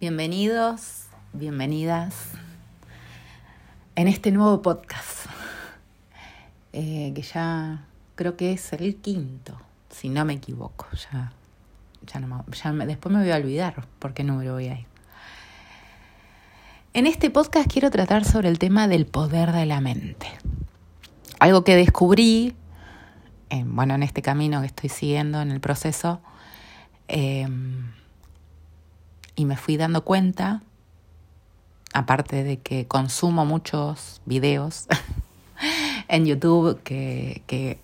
Bienvenidos, 0.00 1.06
bienvenidas 1.32 2.14
en 3.96 4.06
este 4.06 4.30
nuevo 4.30 4.62
podcast, 4.62 5.26
eh, 6.72 7.10
que 7.16 7.22
ya 7.22 7.84
creo 8.14 8.36
que 8.36 8.52
es 8.52 8.72
el 8.74 8.94
quinto, 8.94 9.60
si 9.90 10.08
no 10.08 10.24
me 10.24 10.34
equivoco. 10.34 10.86
Ya, 11.10 11.32
ya, 12.06 12.20
después 12.86 13.12
me 13.12 13.22
voy 13.22 13.32
a 13.32 13.36
olvidar 13.38 13.88
por 13.98 14.14
qué 14.14 14.22
número 14.22 14.52
voy 14.52 14.68
a 14.68 14.78
ir. 14.78 14.86
En 16.94 17.08
este 17.08 17.28
podcast 17.30 17.68
quiero 17.68 17.90
tratar 17.90 18.24
sobre 18.24 18.50
el 18.50 18.60
tema 18.60 18.86
del 18.86 19.04
poder 19.04 19.50
de 19.50 19.66
la 19.66 19.80
mente. 19.80 20.28
Algo 21.40 21.64
que 21.64 21.74
descubrí, 21.74 22.54
bueno, 23.64 23.96
en 23.96 24.04
este 24.04 24.22
camino 24.22 24.60
que 24.60 24.68
estoy 24.68 24.90
siguiendo 24.90 25.40
en 25.40 25.50
el 25.50 25.58
proceso, 25.58 26.20
eh, 27.08 27.48
y 29.38 29.44
me 29.44 29.56
fui 29.56 29.76
dando 29.76 30.02
cuenta, 30.02 30.62
aparte 31.92 32.42
de 32.42 32.58
que 32.58 32.88
consumo 32.88 33.46
muchos 33.46 34.20
videos 34.26 34.88
en 36.08 36.26
YouTube, 36.26 36.82
que, 36.82 37.78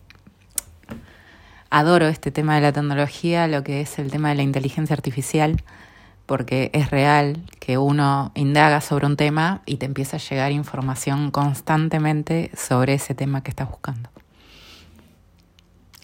adoro 1.71 2.09
este 2.09 2.33
tema 2.33 2.57
de 2.57 2.61
la 2.61 2.73
tecnología, 2.73 3.47
lo 3.47 3.63
que 3.63 3.81
es 3.81 4.01
el 4.01 4.11
tema 4.11 4.31
de 4.31 4.35
la 4.35 4.43
inteligencia 4.43 4.95
artificial, 4.95 5.63
porque 6.27 6.71
es 6.73 6.91
real 6.91 7.41
que 7.61 7.79
uno 7.79 8.33
indaga 8.35 8.81
sobre 8.81 9.07
un 9.07 9.17
tema 9.17 9.63
y 9.65 9.77
te 9.77 9.87
empieza 9.87 10.17
a 10.17 10.21
llegar 10.21 10.51
información 10.51 11.31
constantemente 11.31 12.51
sobre 12.57 12.95
ese 12.95 13.15
tema 13.15 13.45
que 13.45 13.51
estás 13.51 13.71
buscando. 13.71 14.11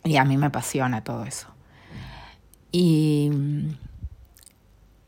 Y 0.04 0.16
a 0.16 0.24
mí 0.24 0.36
me 0.36 0.46
apasiona 0.46 1.02
todo 1.02 1.24
eso. 1.24 1.48
Y 2.70 3.30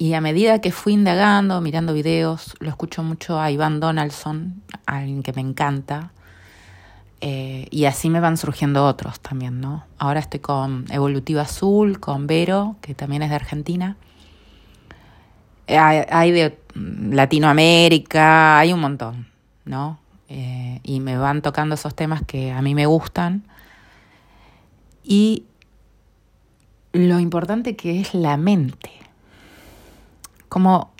y 0.02 0.14
a 0.14 0.20
medida 0.20 0.60
que 0.60 0.72
fui 0.72 0.94
indagando, 0.94 1.60
mirando 1.60 1.94
videos, 1.94 2.56
lo 2.58 2.68
escucho 2.70 3.04
mucho 3.04 3.38
a 3.38 3.52
Iván 3.52 3.78
Donaldson, 3.78 4.60
alguien 4.84 5.22
que 5.22 5.32
me 5.32 5.42
encanta. 5.42 6.10
Eh, 7.20 7.68
y 7.70 7.84
así 7.84 8.10
me 8.10 8.18
van 8.18 8.36
surgiendo 8.36 8.84
otros 8.84 9.20
también, 9.20 9.60
¿no? 9.60 9.86
Ahora 9.98 10.18
estoy 10.18 10.40
con 10.40 10.86
Evolutiva 10.90 11.42
Azul, 11.42 12.00
con 12.00 12.26
Vero, 12.26 12.74
que 12.80 12.96
también 12.96 13.22
es 13.22 13.30
de 13.30 13.36
Argentina. 13.36 13.96
Hay, 15.68 16.32
de 16.32 16.58
Latinoamérica, 16.74 18.58
hay 18.58 18.72
un 18.72 18.80
montón, 18.80 19.28
¿no? 19.64 20.00
Eh, 20.28 20.80
y 20.82 20.98
me 20.98 21.16
van 21.16 21.42
tocando 21.42 21.76
esos 21.76 21.94
temas 21.94 22.22
que 22.26 22.50
a 22.50 22.60
mí 22.60 22.74
me 22.74 22.86
gustan. 22.86 23.44
Y 25.04 25.44
lo 26.92 27.20
importante 27.20 27.76
que 27.76 28.00
es 28.00 28.14
la 28.14 28.36
mente 28.36 29.01
cómo, 30.52 30.92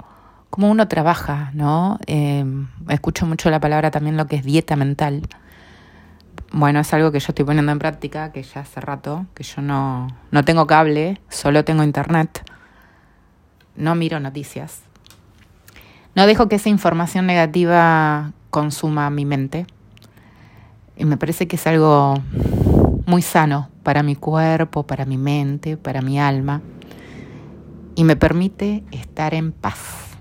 uno 0.56 0.89
trabaja, 0.89 1.50
¿no? 1.53 1.98
Em, 2.06 2.69
escucho 2.89 3.27
mucho 3.27 3.50
la 3.50 3.61
palabra 3.61 3.91
también 3.91 4.17
lo 4.17 4.27
que 4.27 4.36
es 4.36 4.44
dieta 4.44 4.77
mental. 4.77 5.28
Bueno, 6.53 6.81
es 6.81 6.94
algo 6.94 7.12
que 7.12 7.20
yo 7.20 7.27
estoy 7.28 7.44
poniendo 7.44 7.70
en 7.70 7.78
práctica, 7.78 8.33
que 8.33 8.42
ya 8.42 8.62
hace 8.62 8.81
rato, 8.81 9.27
que 9.34 9.42
yo 9.42 9.61
no, 9.61 10.09
no 10.31 10.42
tengo 10.42 10.67
cable, 10.67 11.20
solo 11.28 11.67
tengo 11.67 11.83
internet, 11.83 12.42
no 13.77 13.94
miro 13.94 14.20
noticias, 14.20 14.81
no 16.14 16.27
dejo 16.27 16.48
que 16.48 16.56
esa 16.56 16.70
información 16.70 17.27
negativa 17.27 18.33
consuma 18.48 19.11
mi 19.11 19.27
mente. 19.27 19.66
Y 20.97 21.05
me 21.05 21.19
parece 21.19 21.47
que 21.47 21.56
es 21.56 21.66
algo 21.66 22.14
muy 23.05 23.20
sano 23.20 23.69
para 23.83 24.03
mi 24.03 24.16
cuerpo, 24.16 24.87
para 24.87 25.05
mi 25.05 25.19
mente, 25.19 25.77
para 25.77 26.00
mi 26.00 26.19
alma 26.19 26.62
y 27.95 28.05
me 28.05 28.17
permite 28.17 28.85
estar 28.91 29.35
en 29.35 29.53
paz. 29.53 30.17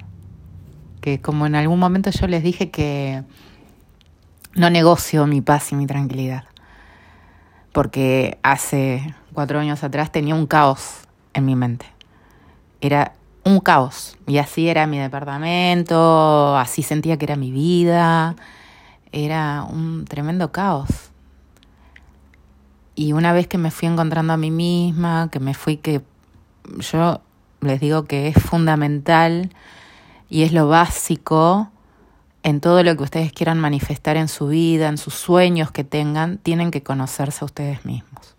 Que 1.02 1.20
como 1.20 1.46
en 1.48 1.56
algún 1.56 1.80
momento 1.80 2.12
yo 2.12 2.28
les 2.28 2.44
dije 2.44 2.70
que 2.70 3.24
no 4.56 4.70
negocio 4.70 5.26
mi 5.28 5.42
paz 5.42 5.72
y 5.72 5.76
mi 5.76 5.88
tranquilidad, 5.88 6.44
porque 7.72 8.38
hace 8.44 9.16
cuatro 9.34 9.60
años 9.60 9.84
atrás 9.84 10.12
tenía 10.12 10.36
un 10.36 10.46
caos 10.46 11.08
en 11.34 11.46
mi 11.46 11.56
mente. 11.56 11.86
Era 12.82 13.14
un 13.44 13.60
caos 13.60 14.18
y 14.28 14.38
así 14.38 14.68
era 14.68 14.86
mi 14.88 15.00
departamento, 15.00 16.58
así 16.58 16.84
sentía 16.84 17.18
que 17.18 17.26
era 17.26 17.36
mi 17.36 17.52
vida, 17.52 18.36
era 19.12 19.64
un 19.64 20.06
tremendo 20.06 20.52
caos. 20.52 21.12
Y 22.94 23.14
una 23.14 23.34
vez 23.34 23.48
que 23.48 23.58
me 23.58 23.72
fui 23.72 23.88
encontrando 23.88 24.34
a 24.34 24.38
mí 24.38 24.52
misma, 24.52 25.30
que 25.32 25.40
me 25.40 25.54
fui 25.54 25.78
que 25.78 26.04
yo 26.92 27.22
les 27.62 27.80
digo 27.80 28.06
que 28.06 28.28
es 28.28 28.36
fundamental 28.36 29.52
y 30.30 30.44
es 30.44 30.52
lo 30.52 30.68
básico 30.68 31.72
en 32.44 32.60
todo 32.60 32.84
lo 32.84 32.98
que 32.98 33.04
ustedes 33.04 33.32
quieran 33.32 33.60
manifestar 33.60 34.18
en 34.18 34.28
su 34.28 34.48
vida, 34.48 34.88
en 34.88 34.98
sus 34.98 35.14
sueños 35.14 35.72
que 35.72 35.84
tengan, 35.84 36.40
tienen 36.40 36.72
que 36.72 36.82
conocerse 36.82 37.44
a 37.44 37.46
ustedes 37.46 37.86
mismos. 37.86 38.36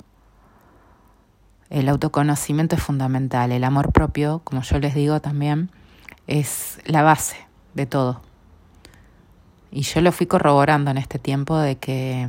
El 1.70 1.88
autoconocimiento 1.88 2.76
es 2.76 2.82
fundamental, 2.82 3.52
el 3.52 3.64
amor 3.64 3.92
propio, 3.92 4.40
como 4.44 4.62
yo 4.62 4.78
les 4.78 4.94
digo 4.94 5.20
también, 5.20 5.70
es 6.26 6.80
la 6.84 7.02
base 7.02 7.36
de 7.74 7.86
todo. 7.86 8.20
Y 9.70 9.82
yo 9.82 10.00
lo 10.02 10.12
fui 10.12 10.26
corroborando 10.26 10.90
en 10.90 10.98
este 10.98 11.18
tiempo 11.18 11.56
de 11.56 11.76
que 11.76 12.28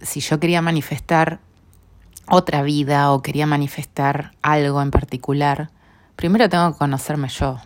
si 0.00 0.20
yo 0.20 0.38
quería 0.38 0.60
manifestar 0.60 1.40
otra 2.28 2.62
vida 2.62 3.12
o 3.12 3.22
quería 3.22 3.46
manifestar 3.46 4.32
algo 4.42 4.82
en 4.82 4.90
particular, 4.90 5.70
primero 6.16 6.48
tengo 6.48 6.72
que 6.72 6.78
conocerme 6.78 7.28
yo. 7.28 7.58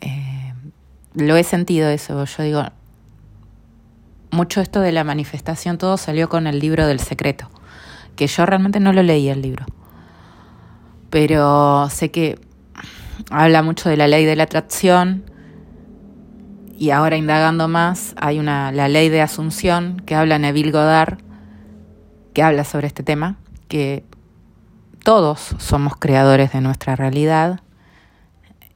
Eh, 0.00 0.54
lo 1.14 1.36
he 1.36 1.44
sentido 1.44 1.88
eso, 1.88 2.24
yo 2.24 2.42
digo, 2.42 2.64
mucho 4.30 4.60
esto 4.60 4.80
de 4.80 4.92
la 4.92 5.04
manifestación, 5.04 5.78
todo 5.78 5.96
salió 5.96 6.28
con 6.28 6.46
el 6.46 6.58
libro 6.58 6.86
del 6.86 7.00
secreto, 7.00 7.48
que 8.16 8.26
yo 8.26 8.46
realmente 8.46 8.80
no 8.80 8.92
lo 8.92 9.02
leí 9.02 9.28
el 9.28 9.42
libro, 9.42 9.66
pero 11.10 11.88
sé 11.90 12.10
que 12.10 12.40
habla 13.30 13.62
mucho 13.62 13.88
de 13.88 13.96
la 13.96 14.08
ley 14.08 14.24
de 14.24 14.34
la 14.34 14.44
atracción 14.44 15.24
y 16.76 16.90
ahora 16.90 17.16
indagando 17.16 17.68
más 17.68 18.14
hay 18.16 18.38
una 18.38 18.72
la 18.72 18.88
ley 18.88 19.08
de 19.08 19.20
asunción 19.20 20.02
que 20.04 20.16
habla 20.16 20.38
Neville 20.38 20.72
Goddard 20.72 21.18
que 22.32 22.42
habla 22.42 22.64
sobre 22.64 22.86
este 22.86 23.02
tema, 23.02 23.36
que 23.68 24.04
todos 25.02 25.54
somos 25.58 25.96
creadores 25.96 26.52
de 26.52 26.60
nuestra 26.60 26.96
realidad. 26.96 27.60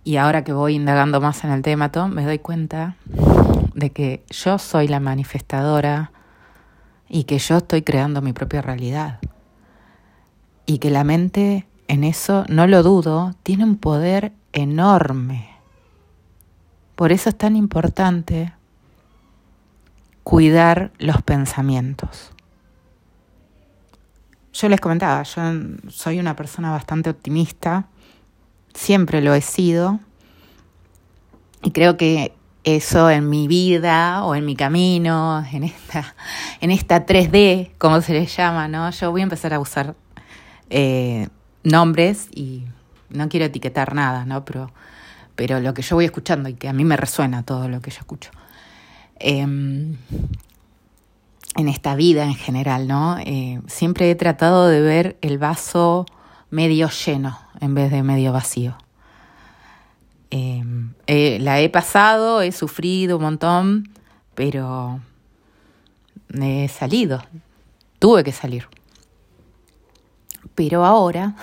Y 0.04 0.16
ahora 0.16 0.44
que 0.44 0.52
voy 0.52 0.74
indagando 0.74 1.20
más 1.20 1.44
en 1.44 1.50
el 1.50 1.62
tema, 1.62 1.90
me 2.08 2.24
doy 2.24 2.38
cuenta 2.38 2.96
de 3.74 3.90
que 3.90 4.24
yo 4.30 4.58
soy 4.58 4.88
la 4.88 5.00
manifestadora 5.00 6.12
y 7.08 7.24
que 7.24 7.38
yo 7.38 7.58
estoy 7.58 7.82
creando 7.82 8.22
mi 8.22 8.32
propia 8.32 8.62
realidad. 8.62 9.20
Y 10.64 10.78
que 10.78 10.90
la 10.90 11.04
mente, 11.04 11.66
en 11.88 12.04
eso 12.04 12.44
no 12.48 12.66
lo 12.66 12.82
dudo, 12.82 13.34
tiene 13.42 13.64
un 13.64 13.76
poder 13.76 14.32
enorme. 14.52 15.48
Por 16.96 17.12
eso 17.12 17.28
es 17.28 17.36
tan 17.36 17.56
importante 17.56 18.52
cuidar 20.24 20.90
los 20.98 21.22
pensamientos. 21.22 22.32
Yo 24.58 24.70
les 24.70 24.80
comentaba, 24.80 25.22
yo 25.22 25.42
soy 25.88 26.18
una 26.18 26.34
persona 26.34 26.70
bastante 26.70 27.10
optimista, 27.10 27.88
siempre 28.72 29.20
lo 29.20 29.34
he 29.34 29.42
sido, 29.42 30.00
y 31.62 31.72
creo 31.72 31.98
que 31.98 32.32
eso 32.64 33.10
en 33.10 33.28
mi 33.28 33.48
vida 33.48 34.24
o 34.24 34.34
en 34.34 34.46
mi 34.46 34.56
camino, 34.56 35.44
en 35.52 35.64
esta, 35.64 36.14
en 36.62 36.70
esta 36.70 37.04
3D, 37.04 37.72
como 37.76 38.00
se 38.00 38.14
le 38.14 38.24
llama, 38.24 38.66
¿no? 38.66 38.90
Yo 38.92 39.10
voy 39.10 39.20
a 39.20 39.24
empezar 39.24 39.52
a 39.52 39.60
usar 39.60 39.94
eh, 40.70 41.28
nombres 41.62 42.28
y 42.34 42.64
no 43.10 43.28
quiero 43.28 43.44
etiquetar 43.44 43.94
nada, 43.94 44.24
¿no? 44.24 44.46
Pero, 44.46 44.72
pero 45.34 45.60
lo 45.60 45.74
que 45.74 45.82
yo 45.82 45.96
voy 45.96 46.06
escuchando 46.06 46.48
y 46.48 46.54
que 46.54 46.70
a 46.70 46.72
mí 46.72 46.84
me 46.84 46.96
resuena 46.96 47.42
todo 47.42 47.68
lo 47.68 47.82
que 47.82 47.90
yo 47.90 47.98
escucho. 47.98 48.30
Em, 49.18 49.98
en 51.56 51.68
esta 51.68 51.94
vida 51.96 52.24
en 52.24 52.34
general, 52.34 52.86
¿no? 52.86 53.18
Eh, 53.18 53.60
siempre 53.66 54.10
he 54.10 54.14
tratado 54.14 54.68
de 54.68 54.80
ver 54.80 55.16
el 55.22 55.38
vaso 55.38 56.06
medio 56.50 56.88
lleno 56.88 57.38
en 57.60 57.74
vez 57.74 57.90
de 57.90 58.02
medio 58.02 58.32
vacío. 58.32 58.76
Em, 60.30 60.92
la 61.06 61.60
he 61.60 61.68
pasado, 61.68 62.42
he 62.42 62.52
sufrido 62.52 63.16
un 63.16 63.22
montón, 63.22 63.90
pero 64.34 65.00
he 66.34 66.68
salido, 66.68 67.22
tuve 67.98 68.22
que 68.22 68.32
salir. 68.32 68.68
Pero 70.54 70.84
ahora 70.84 71.34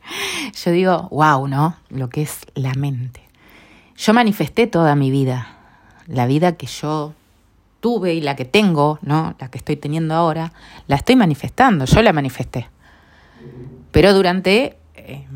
yo 0.64 0.70
digo, 0.70 1.08
wow, 1.10 1.48
¿no? 1.48 1.76
Lo 1.88 2.08
que 2.08 2.22
es 2.22 2.40
la 2.54 2.74
mente. 2.74 3.22
Yo 3.96 4.12
manifesté 4.12 4.66
toda 4.66 4.94
mi 4.94 5.10
vida, 5.10 5.56
la 6.06 6.26
vida 6.26 6.56
que 6.56 6.66
yo 6.66 7.14
tuve 7.80 8.14
y 8.14 8.20
la 8.20 8.36
que 8.36 8.44
tengo, 8.44 8.98
¿no? 9.02 9.34
La 9.38 9.50
que 9.50 9.58
estoy 9.58 9.76
teniendo 9.76 10.14
ahora, 10.14 10.52
la 10.86 10.96
estoy 10.96 11.16
manifestando, 11.16 11.84
yo 11.84 12.02
la 12.02 12.12
manifesté. 12.12 12.68
Pero 13.92 14.12
durante 14.12 14.76
eh, 14.94 15.26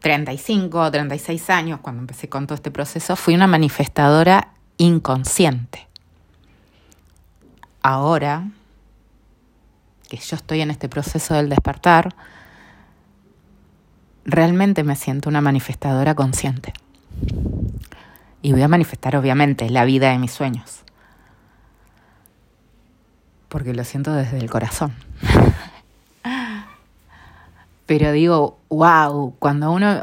35 0.00 0.80
o 0.80 0.90
36 0.90 1.50
años, 1.50 1.80
cuando 1.80 2.00
empecé 2.00 2.28
con 2.28 2.46
todo 2.46 2.54
este 2.54 2.70
proceso, 2.70 3.16
fui 3.16 3.34
una 3.34 3.46
manifestadora 3.46 4.52
inconsciente. 4.76 5.88
Ahora 7.82 8.48
que 10.08 10.16
yo 10.16 10.36
estoy 10.36 10.62
en 10.62 10.70
este 10.70 10.88
proceso 10.88 11.34
del 11.34 11.48
despertar, 11.48 12.14
realmente 14.24 14.82
me 14.82 14.96
siento 14.96 15.28
una 15.28 15.40
manifestadora 15.40 16.14
consciente. 16.14 16.72
Y 18.40 18.52
voy 18.52 18.62
a 18.62 18.68
manifestar, 18.68 19.16
obviamente, 19.16 19.68
la 19.68 19.84
vida 19.84 20.10
de 20.10 20.18
mis 20.18 20.32
sueños. 20.32 20.82
Porque 23.48 23.74
lo 23.74 23.84
siento 23.84 24.12
desde 24.12 24.38
el 24.38 24.50
corazón. 24.50 24.92
Pero 27.86 28.12
digo, 28.12 28.58
wow, 28.68 29.34
cuando 29.38 29.72
uno... 29.72 30.02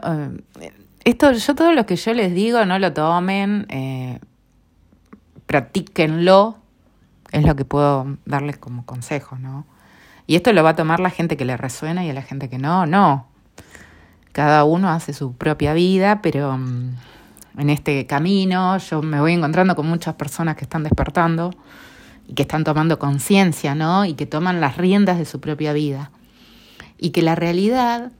Eh, 0.59 0.73
esto, 1.03 1.31
yo 1.31 1.53
todo 1.53 1.71
lo 1.73 1.85
que 1.85 1.95
yo 1.95 2.13
les 2.15 2.33
digo, 2.33 2.65
no 2.65 2.79
lo 2.79 2.91
tomen, 2.91 3.67
eh, 3.69 4.19
practíquenlo, 5.45 6.57
es 7.31 7.45
lo 7.45 7.55
que 7.55 7.63
puedo 7.63 8.17
darles 8.25 8.57
como 8.57 8.85
consejo, 8.87 9.37
¿no? 9.37 9.67
Y 10.25 10.35
esto 10.35 10.51
lo 10.51 10.63
va 10.63 10.71
a 10.71 10.75
tomar 10.75 10.99
la 10.99 11.11
gente 11.11 11.37
que 11.37 11.45
le 11.45 11.57
resuena 11.57 12.03
y 12.03 12.09
a 12.09 12.13
la 12.13 12.23
gente 12.23 12.49
que 12.49 12.57
no, 12.57 12.87
no. 12.87 13.27
Cada 14.31 14.63
uno 14.63 14.89
hace 14.89 15.13
su 15.13 15.33
propia 15.33 15.73
vida, 15.73 16.23
pero 16.23 16.57
mm, 16.57 16.95
en 17.59 17.69
este 17.69 18.07
camino 18.07 18.79
yo 18.79 19.03
me 19.03 19.19
voy 19.19 19.33
encontrando 19.33 19.75
con 19.75 19.87
muchas 19.87 20.15
personas 20.15 20.55
que 20.55 20.63
están 20.63 20.81
despertando 20.81 21.51
y 22.27 22.33
que 22.33 22.43
están 22.43 22.63
tomando 22.63 22.99
conciencia, 22.99 23.75
¿no? 23.75 24.05
Y 24.05 24.13
que 24.13 24.25
toman 24.25 24.61
las 24.61 24.77
riendas 24.77 25.17
de 25.17 25.25
su 25.25 25.39
propia 25.39 25.73
vida 25.73 26.11
y 26.97 27.09
que 27.09 27.21
la 27.21 27.35
realidad 27.35 28.11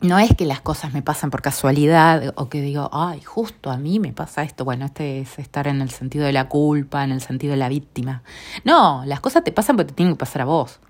no 0.00 0.18
es 0.18 0.34
que 0.34 0.46
las 0.46 0.60
cosas 0.60 0.94
me 0.94 1.02
pasan 1.02 1.30
por 1.30 1.42
casualidad 1.42 2.32
o 2.36 2.48
que 2.48 2.62
digo, 2.62 2.88
ay, 2.92 3.20
justo 3.20 3.70
a 3.70 3.76
mí 3.76 4.00
me 4.00 4.12
pasa 4.12 4.42
esto. 4.42 4.64
Bueno, 4.64 4.86
este 4.86 5.20
es 5.20 5.38
estar 5.38 5.66
en 5.66 5.82
el 5.82 5.90
sentido 5.90 6.24
de 6.24 6.32
la 6.32 6.48
culpa, 6.48 7.04
en 7.04 7.12
el 7.12 7.20
sentido 7.20 7.50
de 7.50 7.58
la 7.58 7.68
víctima. 7.68 8.22
No, 8.64 9.02
las 9.04 9.20
cosas 9.20 9.44
te 9.44 9.52
pasan 9.52 9.76
porque 9.76 9.90
te 9.90 9.94
tienen 9.94 10.14
que 10.14 10.18
pasar 10.18 10.42
a 10.42 10.46
vos. 10.46 10.80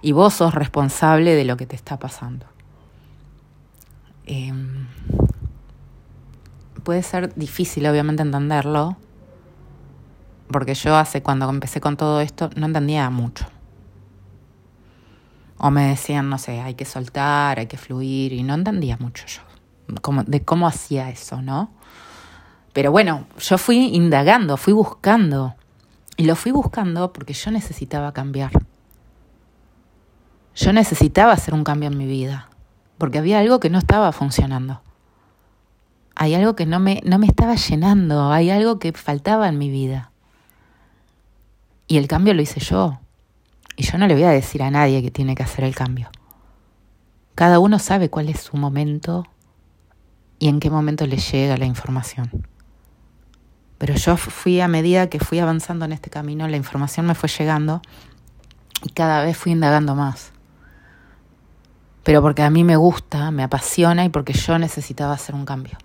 Y 0.00 0.12
vos 0.12 0.34
sos 0.34 0.54
responsable 0.54 1.34
de 1.34 1.44
lo 1.44 1.56
que 1.56 1.66
te 1.66 1.76
está 1.76 1.98
pasando. 1.98 2.46
Em, 4.26 4.86
puede 6.82 7.02
ser 7.02 7.34
difícil, 7.34 7.86
obviamente, 7.86 8.22
entenderlo, 8.22 8.96
porque 10.54 10.74
yo 10.74 10.94
hace 10.94 11.20
cuando 11.20 11.50
empecé 11.50 11.80
con 11.80 11.96
todo 11.96 12.20
esto 12.20 12.48
no 12.54 12.66
entendía 12.66 13.10
mucho. 13.10 13.44
O 15.58 15.68
me 15.72 15.88
decían, 15.88 16.30
no 16.30 16.38
sé, 16.38 16.60
hay 16.60 16.74
que 16.74 16.84
soltar, 16.84 17.58
hay 17.58 17.66
que 17.66 17.76
fluir, 17.76 18.32
y 18.32 18.44
no 18.44 18.54
entendía 18.54 18.96
mucho 18.96 19.26
yo 19.26 19.40
de 20.28 20.44
cómo 20.44 20.68
hacía 20.68 21.10
eso, 21.10 21.42
¿no? 21.42 21.72
Pero 22.72 22.92
bueno, 22.92 23.26
yo 23.40 23.58
fui 23.58 23.96
indagando, 23.96 24.56
fui 24.56 24.72
buscando. 24.72 25.56
Y 26.16 26.22
lo 26.22 26.36
fui 26.36 26.52
buscando 26.52 27.12
porque 27.12 27.32
yo 27.32 27.50
necesitaba 27.50 28.12
cambiar. 28.12 28.52
Yo 30.54 30.72
necesitaba 30.72 31.32
hacer 31.32 31.52
un 31.52 31.64
cambio 31.64 31.88
en 31.88 31.98
mi 31.98 32.06
vida, 32.06 32.48
porque 32.96 33.18
había 33.18 33.40
algo 33.40 33.58
que 33.58 33.70
no 33.70 33.78
estaba 33.78 34.12
funcionando. 34.12 34.82
Hay 36.14 36.36
algo 36.36 36.54
que 36.54 36.64
no 36.64 36.78
me, 36.78 37.00
no 37.04 37.18
me 37.18 37.26
estaba 37.26 37.56
llenando, 37.56 38.30
hay 38.30 38.50
algo 38.50 38.78
que 38.78 38.92
faltaba 38.92 39.48
en 39.48 39.58
mi 39.58 39.68
vida. 39.68 40.12
Y 41.86 41.98
el 41.98 42.08
cambio 42.08 42.34
lo 42.34 42.42
hice 42.42 42.60
yo. 42.60 43.00
Y 43.76 43.84
yo 43.84 43.98
no 43.98 44.06
le 44.06 44.14
voy 44.14 44.24
a 44.24 44.30
decir 44.30 44.62
a 44.62 44.70
nadie 44.70 45.02
que 45.02 45.10
tiene 45.10 45.34
que 45.34 45.42
hacer 45.42 45.64
el 45.64 45.74
cambio. 45.74 46.10
Cada 47.34 47.58
uno 47.58 47.78
sabe 47.78 48.10
cuál 48.10 48.28
es 48.28 48.40
su 48.40 48.56
momento 48.56 49.26
y 50.38 50.48
en 50.48 50.60
qué 50.60 50.70
momento 50.70 51.06
le 51.06 51.16
llega 51.16 51.56
la 51.56 51.66
información. 51.66 52.46
Pero 53.78 53.94
yo 53.94 54.16
fui 54.16 54.60
a 54.60 54.68
medida 54.68 55.10
que 55.10 55.18
fui 55.18 55.40
avanzando 55.40 55.84
en 55.84 55.92
este 55.92 56.10
camino, 56.10 56.46
la 56.46 56.56
información 56.56 57.06
me 57.06 57.14
fue 57.14 57.28
llegando 57.28 57.82
y 58.82 58.90
cada 58.90 59.22
vez 59.24 59.36
fui 59.36 59.52
indagando 59.52 59.96
más. 59.96 60.32
Pero 62.04 62.22
porque 62.22 62.42
a 62.42 62.50
mí 62.50 62.62
me 62.62 62.76
gusta, 62.76 63.30
me 63.30 63.42
apasiona 63.42 64.04
y 64.04 64.10
porque 64.10 64.32
yo 64.32 64.58
necesitaba 64.58 65.14
hacer 65.14 65.34
un 65.34 65.44
cambio. 65.44 65.76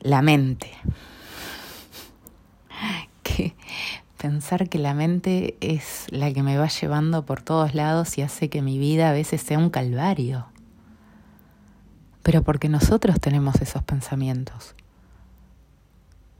La 0.00 0.22
mente 0.22 0.70
pensar 4.18 4.68
que 4.68 4.78
la 4.78 4.94
mente 4.94 5.56
es 5.60 6.06
la 6.10 6.32
que 6.32 6.42
me 6.42 6.58
va 6.58 6.68
llevando 6.68 7.24
por 7.24 7.40
todos 7.40 7.74
lados 7.74 8.18
y 8.18 8.22
hace 8.22 8.50
que 8.50 8.62
mi 8.62 8.78
vida 8.78 9.08
a 9.08 9.12
veces 9.12 9.40
sea 9.40 9.58
un 9.58 9.70
calvario. 9.70 10.46
Pero 12.22 12.42
porque 12.42 12.68
nosotros 12.68 13.20
tenemos 13.20 13.56
esos 13.62 13.82
pensamientos. 13.84 14.74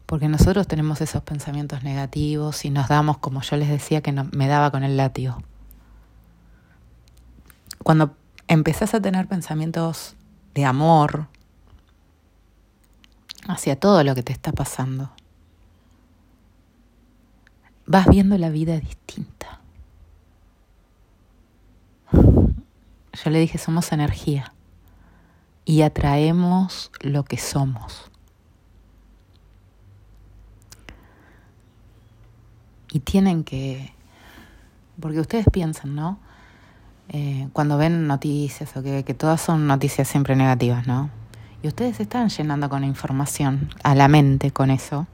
Porque 0.07 0.29
nosotros 0.29 0.67
tenemos 0.67 1.01
esos 1.01 1.23
pensamientos 1.23 1.83
negativos 1.83 2.65
y 2.65 2.71
nos 2.71 2.89
damos, 2.89 3.19
como 3.19 3.43
yo 3.43 3.57
les 3.57 3.69
decía, 3.69 4.03
que 4.03 4.13
me 4.13 4.49
daba 4.49 4.71
con 4.71 4.83
el 4.83 4.97
látigo. 4.97 5.39
Cuando 7.83 8.17
empezás 8.49 8.95
a 8.95 9.01
tener 9.01 9.29
pensamientos 9.29 10.17
de 10.55 10.65
amor 10.65 11.29
hacia 13.47 13.79
todo 13.79 14.03
lo 14.03 14.15
que 14.15 14.23
te 14.23 14.33
está 14.33 14.53
pasando, 14.53 15.11
vas 17.89 18.07
viendo 18.07 18.37
la 18.39 18.51
vida 18.51 18.79
distinta. 18.79 19.61
Yo 22.13 23.31
le 23.31 23.41
dije, 23.41 23.59
somos 23.59 23.91
energía 23.93 24.53
y 25.65 25.83
atraemos 25.83 26.93
lo 27.01 27.25
que 27.25 27.39
somos. 27.39 28.11
Y 32.93 33.01
tienen 33.01 33.43
que, 33.43 33.93
porque 35.01 35.21
ustedes 35.21 35.47
piensan, 35.51 35.95
¿no? 35.95 36.21
Eh, 37.09 37.49
cuando 37.55 37.79
ven 37.79 38.07
noticias 38.07 38.77
o 38.77 38.83
que, 38.83 39.03
que 39.03 39.15
todas 39.15 39.41
son 39.41 39.67
noticias 39.67 40.07
siempre 40.07 40.37
negativas, 40.37 40.87
¿no? 40.87 41.11
Y 41.63 41.69
ustedes 41.69 41.97
se 41.97 42.03
están 42.05 42.29
llenando 42.29 42.69
con 42.69 42.85
información 42.85 43.71
a 43.83 43.95
la 43.95 44.09
mente 44.09 44.51
con 44.53 44.71
eso 44.71 45.07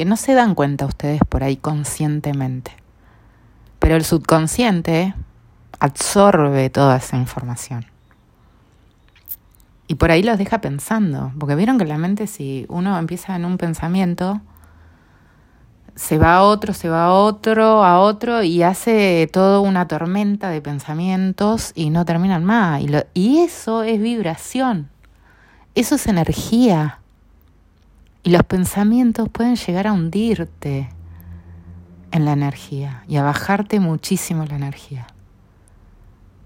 que 0.00 0.06
no 0.06 0.16
se 0.16 0.32
dan 0.32 0.54
cuenta 0.54 0.86
ustedes 0.86 1.20
por 1.28 1.44
ahí 1.44 1.58
conscientemente. 1.58 2.72
Pero 3.80 3.96
el 3.96 4.02
subconsciente 4.02 5.14
absorbe 5.78 6.70
toda 6.70 6.96
esa 6.96 7.18
información. 7.18 7.84
Y 9.88 9.96
por 9.96 10.10
ahí 10.10 10.22
los 10.22 10.38
deja 10.38 10.62
pensando, 10.62 11.34
porque 11.38 11.54
vieron 11.54 11.76
que 11.76 11.84
la 11.84 11.98
mente 11.98 12.26
si 12.28 12.64
uno 12.70 12.98
empieza 12.98 13.36
en 13.36 13.44
un 13.44 13.58
pensamiento, 13.58 14.40
se 15.96 16.16
va 16.16 16.36
a 16.36 16.42
otro, 16.44 16.72
se 16.72 16.88
va 16.88 17.04
a 17.04 17.12
otro, 17.12 17.84
a 17.84 18.00
otro 18.00 18.42
y 18.42 18.62
hace 18.62 19.28
toda 19.30 19.60
una 19.60 19.86
tormenta 19.86 20.48
de 20.48 20.62
pensamientos 20.62 21.72
y 21.74 21.90
no 21.90 22.06
terminan 22.06 22.42
más. 22.42 22.80
Y, 22.80 22.88
y 23.12 23.40
eso 23.40 23.82
es 23.82 24.00
vibración, 24.00 24.88
eso 25.74 25.96
es 25.96 26.06
energía. 26.06 26.99
Y 28.22 28.30
los 28.30 28.42
pensamientos 28.42 29.28
pueden 29.28 29.56
llegar 29.56 29.86
a 29.86 29.92
hundirte 29.92 30.90
en 32.10 32.24
la 32.24 32.32
energía 32.32 33.04
y 33.08 33.16
a 33.16 33.22
bajarte 33.22 33.80
muchísimo 33.80 34.44
la 34.44 34.56
energía. 34.56 35.06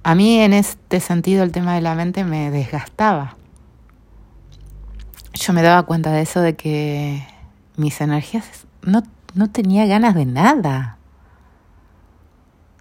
A 0.03 0.15
mí 0.15 0.39
en 0.41 0.53
este 0.53 1.01
sentido 1.01 1.43
el 1.43 1.53
tema 1.53 1.75
de 1.75 1.81
la 1.81 1.95
mente 1.95 2.25
me 2.25 2.51
desgastaba. 2.51 3.37
Yo 5.33 5.53
me 5.53 5.63
daba 5.63 5.83
cuenta 5.83 6.13
de 6.13 6.23
eso, 6.23 6.41
de 6.41 6.55
que 6.55 7.27
mis 7.77 8.01
energías 8.01 8.67
no, 8.83 9.03
no 9.35 9.51
tenía 9.51 9.87
ganas 9.87 10.15
de 10.15 10.27
nada. 10.27 10.99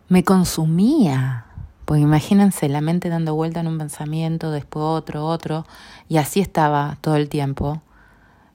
Me 0.08 0.24
consumía. 0.24 1.46
Pues 1.86 2.02
imagínense 2.02 2.70
la 2.70 2.82
mente 2.82 3.10
dando 3.10 3.36
vuelta 3.36 3.60
en 3.60 3.68
un 3.68 3.78
pensamiento, 3.78 4.52
después 4.52 4.84
otro, 4.84 5.26
otro, 5.26 5.66
y 6.08 6.18
así 6.18 6.40
estaba 6.40 6.98
todo 7.02 7.18
el 7.18 7.28
tiempo 7.28 7.82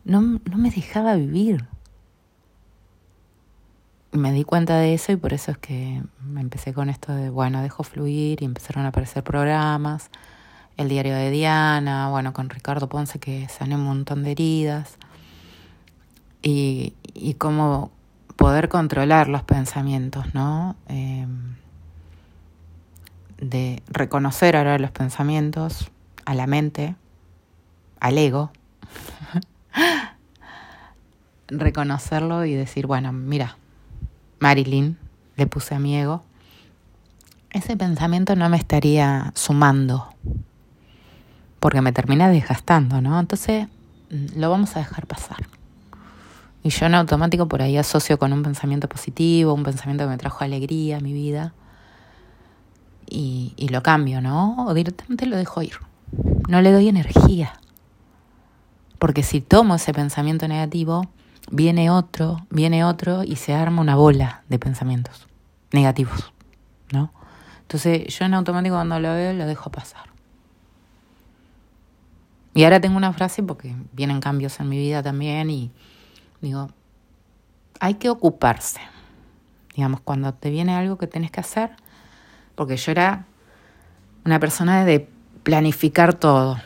no, 0.08 0.20
no 0.22 0.56
me 0.56 0.70
dejaba 0.70 1.14
vivir. 1.14 1.66
Me 4.10 4.32
di 4.32 4.42
cuenta 4.42 4.78
de 4.78 4.94
eso 4.94 5.12
y 5.12 5.16
por 5.16 5.34
eso 5.34 5.52
es 5.52 5.58
que 5.58 6.02
me 6.24 6.40
empecé 6.40 6.72
con 6.72 6.88
esto 6.88 7.14
de, 7.14 7.28
bueno, 7.28 7.60
dejo 7.60 7.84
fluir 7.84 8.42
y 8.42 8.46
empezaron 8.46 8.86
a 8.86 8.88
aparecer 8.88 9.22
programas, 9.22 10.10
el 10.78 10.88
diario 10.88 11.14
de 11.14 11.30
Diana, 11.30 12.08
bueno, 12.08 12.32
con 12.32 12.48
Ricardo 12.48 12.88
Ponce 12.88 13.18
que 13.18 13.48
sané 13.48 13.74
un 13.74 13.84
montón 13.84 14.22
de 14.22 14.32
heridas 14.32 14.96
y, 16.40 16.94
y 17.12 17.34
cómo 17.34 17.90
poder 18.36 18.70
controlar 18.70 19.28
los 19.28 19.42
pensamientos, 19.42 20.32
¿no? 20.34 20.74
Em, 20.86 21.56
de 23.36 23.82
reconocer 23.88 24.56
ahora 24.56 24.78
los 24.78 24.90
pensamientos 24.90 25.90
a 26.24 26.34
la 26.34 26.46
mente, 26.46 26.96
al 28.00 28.16
ego, 28.16 28.52
reconocerlo 31.48 32.44
y 32.44 32.54
decir, 32.54 32.86
bueno, 32.86 33.12
mira, 33.12 33.56
Marilyn, 34.38 34.98
le 35.36 35.46
puse 35.46 35.74
a 35.74 35.78
mi 35.78 35.96
ego, 35.96 36.22
ese 37.50 37.76
pensamiento 37.76 38.36
no 38.36 38.48
me 38.48 38.56
estaría 38.56 39.32
sumando, 39.34 40.08
porque 41.60 41.80
me 41.80 41.92
termina 41.92 42.28
desgastando, 42.28 43.00
¿no? 43.00 43.18
Entonces 43.18 43.68
lo 44.10 44.50
vamos 44.50 44.76
a 44.76 44.80
dejar 44.80 45.06
pasar. 45.06 45.38
Y 46.62 46.70
yo 46.70 46.86
en 46.86 46.94
automático 46.94 47.46
por 47.48 47.62
ahí 47.62 47.76
asocio 47.76 48.18
con 48.18 48.32
un 48.32 48.42
pensamiento 48.42 48.88
positivo, 48.88 49.54
un 49.54 49.62
pensamiento 49.62 50.04
que 50.04 50.10
me 50.10 50.18
trajo 50.18 50.44
alegría 50.44 50.98
a 50.98 51.00
mi 51.00 51.12
vida. 51.12 51.54
Y, 53.08 53.54
y 53.56 53.68
lo 53.68 53.82
cambio, 53.82 54.20
¿no? 54.20 54.66
O 54.66 54.74
directamente 54.74 55.24
lo 55.24 55.36
dejo 55.36 55.62
ir. 55.62 55.74
No 56.48 56.60
le 56.60 56.72
doy 56.72 56.88
energía. 56.88 57.54
Porque 58.98 59.22
si 59.22 59.40
tomo 59.40 59.76
ese 59.76 59.92
pensamiento 59.92 60.48
negativo, 60.48 61.08
viene 61.50 61.90
otro, 61.90 62.46
viene 62.50 62.84
otro 62.84 63.24
y 63.24 63.36
se 63.36 63.54
arma 63.54 63.80
una 63.80 63.96
bola 63.96 64.42
de 64.48 64.58
pensamientos 64.58 65.26
negativos, 65.72 66.32
¿no? 66.92 67.12
Entonces 67.62 68.06
yo 68.16 68.24
en 68.24 68.34
automático 68.34 68.74
cuando 68.74 68.98
lo 68.98 69.12
veo 69.14 69.32
lo 69.34 69.46
dejo 69.46 69.70
pasar. 69.70 70.08
Y 72.54 72.64
ahora 72.64 72.80
tengo 72.80 72.96
una 72.96 73.12
frase 73.12 73.42
porque 73.42 73.76
vienen 73.92 74.20
cambios 74.20 74.58
en 74.58 74.68
mi 74.68 74.78
vida 74.78 75.02
también 75.02 75.50
y 75.50 75.70
digo, 76.40 76.70
hay 77.78 77.94
que 77.94 78.10
ocuparse. 78.10 78.80
Digamos, 79.76 80.00
cuando 80.00 80.34
te 80.34 80.50
viene 80.50 80.74
algo 80.74 80.98
que 80.98 81.06
tienes 81.06 81.30
que 81.30 81.40
hacer, 81.40 81.70
porque 82.56 82.76
yo 82.76 82.90
era 82.90 83.26
una 84.24 84.40
persona 84.40 84.84
de 84.84 85.08
planificar 85.44 86.14
todo, 86.14 86.58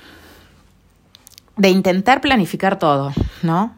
de 1.56 1.71
intentar 1.71 2.21
planificar 2.21 2.78
todo, 2.78 3.12
¿no? 3.42 3.75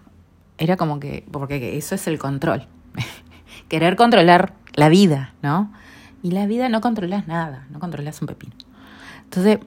Era 0.59 0.77
como 0.77 1.01
que, 1.01 1.27
porque 1.31 1.77
eso 1.77 1.95
es 1.95 2.07
el 2.07 2.19
control, 2.19 2.67
querer 3.69 3.97
controlar 3.97 4.55
la 4.75 4.89
vida, 4.89 5.35
¿no? 5.43 5.73
Y 6.23 6.31
la 6.31 6.47
vida 6.47 6.69
no 6.69 6.81
controlas 6.81 7.27
nada, 7.27 7.67
no 7.71 7.79
controlas 7.81 8.21
un 8.23 8.29
pepino. 8.29 8.55
Entonces, 9.25 9.59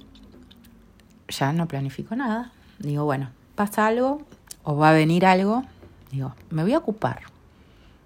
ya 1.28 1.54
no 1.54 1.68
planifico 1.68 2.16
nada. 2.16 2.52
Digo, 2.80 3.06
bueno, 3.06 3.30
pasa 3.56 3.88
algo 3.88 4.26
o 4.64 4.76
va 4.76 4.90
a 4.90 4.94
venir 4.94 5.26
algo. 5.26 5.64
Digo, 6.12 6.34
me 6.50 6.64
voy 6.64 6.74
a 6.74 6.80
ocupar. 6.80 7.22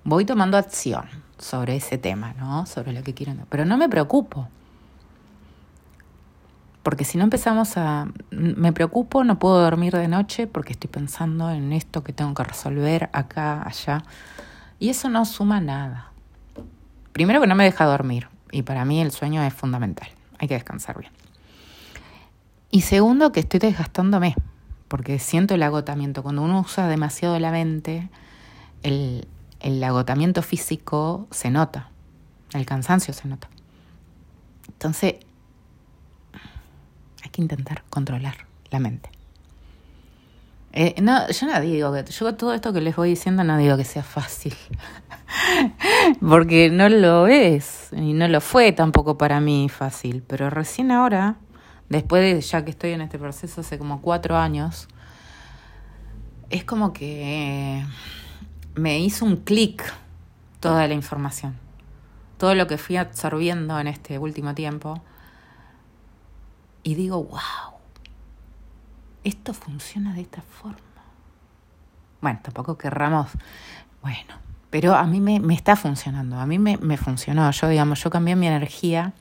Voy 0.04 0.26
tomando 0.26 0.58
acción 0.58 1.06
sobre 1.38 1.76
ese 1.76 1.98
tema, 1.98 2.34
¿no? 2.34 2.66
Sobre 2.66 2.94
lo 2.94 3.04
que 3.04 3.14
quiero. 3.14 3.34
Pero 3.50 3.66
no 3.66 3.78
me 3.78 3.88
preocupo. 3.88 4.48
Porque 6.84 7.06
si 7.06 7.18
no 7.18 7.24
empezamos 7.24 7.78
a... 7.78 8.08
Me 8.32 8.74
preocupo, 8.74 9.24
no 9.24 9.38
puedo 9.38 9.62
dormir 9.62 9.94
de 9.94 10.08
noche 10.08 10.48
porque 10.48 10.74
estoy 10.74 10.90
pensando 10.90 11.52
en 11.52 11.74
esto 11.74 12.04
que 12.04 12.14
tengo 12.14 12.34
que 12.34 12.44
resolver 12.44 13.10
acá, 13.14 13.62
allá. 13.68 14.04
Y 14.80 14.90
eso 14.90 15.10
no 15.10 15.26
suma 15.26 15.62
nada. 15.62 16.12
Primero 17.14 17.40
que 17.40 17.48
no 17.48 17.56
me 17.56 17.64
deja 17.64 17.86
dormir. 17.86 18.30
Y 18.52 18.64
para 18.64 18.84
mí 18.84 19.00
el 19.00 19.12
sueño 19.12 19.44
es 19.44 19.54
fundamental. 19.54 20.10
Hay 20.40 20.48
que 20.48 20.56
descansar 20.56 20.98
bien. 20.98 21.12
Y 22.72 22.82
segundo, 22.82 23.32
que 23.32 23.42
estoy 23.42 23.60
desgastándome, 23.60 24.34
porque 24.88 25.20
siento 25.20 25.54
el 25.54 25.64
agotamiento. 25.64 26.24
Cuando 26.24 26.42
uno 26.42 26.62
usa 26.62 26.88
demasiado 26.88 27.38
la 27.38 27.52
mente, 27.52 28.10
el, 28.82 29.28
el 29.60 29.84
agotamiento 29.84 30.42
físico 30.42 31.28
se 31.32 31.52
nota, 31.52 31.90
el 32.54 32.66
cansancio 32.66 33.14
se 33.14 33.28
nota. 33.28 33.50
Entonces, 34.68 35.16
que 37.32 37.42
intentar 37.42 37.84
controlar 37.90 38.36
la 38.70 38.80
mente. 38.80 39.10
Eh, 40.74 40.96
no, 41.02 41.30
yo 41.30 41.48
no 41.48 41.60
digo 41.60 41.92
que, 41.92 42.04
yo 42.06 42.36
todo 42.36 42.54
esto 42.54 42.72
que 42.72 42.80
les 42.80 42.96
voy 42.96 43.10
diciendo 43.10 43.44
no 43.44 43.58
digo 43.58 43.76
que 43.76 43.84
sea 43.84 44.04
fácil. 44.04 44.56
porque 46.22 46.70
no 46.70 46.88
lo 46.90 47.28
es 47.28 47.90
y 47.92 48.14
no 48.14 48.28
lo 48.28 48.42
fue 48.42 48.72
tampoco 48.72 49.18
para 49.18 49.42
mí 49.42 49.70
fácil, 49.70 50.24
pero 50.26 50.50
recién 50.50 50.92
ahora, 50.92 51.36
después 51.90 52.22
de 52.22 52.42
ya 52.42 52.64
que 52.64 52.72
estoy 52.72 52.92
en 52.92 53.02
este 53.02 53.20
proceso 53.20 53.62
hace 53.62 53.78
como 53.78 54.02
cuatro 54.02 54.38
años, 54.38 54.88
es 56.50 56.64
como 56.64 56.94
que 56.94 57.84
me 58.76 59.00
hizo 59.00 59.26
un 59.26 59.38
clic 59.38 59.84
toda 60.60 60.88
la 60.88 60.94
información, 60.94 61.56
todo 62.38 62.56
lo 62.56 62.68
que 62.68 62.78
fui 62.78 62.98
absorbiendo 62.98 63.80
en 63.80 63.88
este 63.88 64.20
último 64.20 64.54
tiempo 64.54 65.02
y 66.84 66.96
digo, 66.96 67.24
wow, 67.24 67.80
esto 69.24 69.54
funciona 69.54 70.14
de 70.14 70.22
esta 70.22 70.42
forma. 70.42 70.78
Bueno, 72.22 72.40
tampoco 72.44 72.78
querramos, 72.78 73.32
bueno, 74.02 74.36
pero 74.70 74.96
a 74.96 75.06
mí 75.06 75.20
me, 75.20 75.40
me 75.40 75.54
está 75.54 75.76
funcionando, 75.76 76.40
a 76.40 76.46
mí 76.46 76.60
me, 76.60 76.78
me, 76.78 76.98
funcionó. 76.98 77.50
Yo, 77.52 77.68
digamos, 77.68 78.04
yo 78.04 78.10
cambié 78.10 78.36
mi 78.36 78.48
energía, 78.48 79.14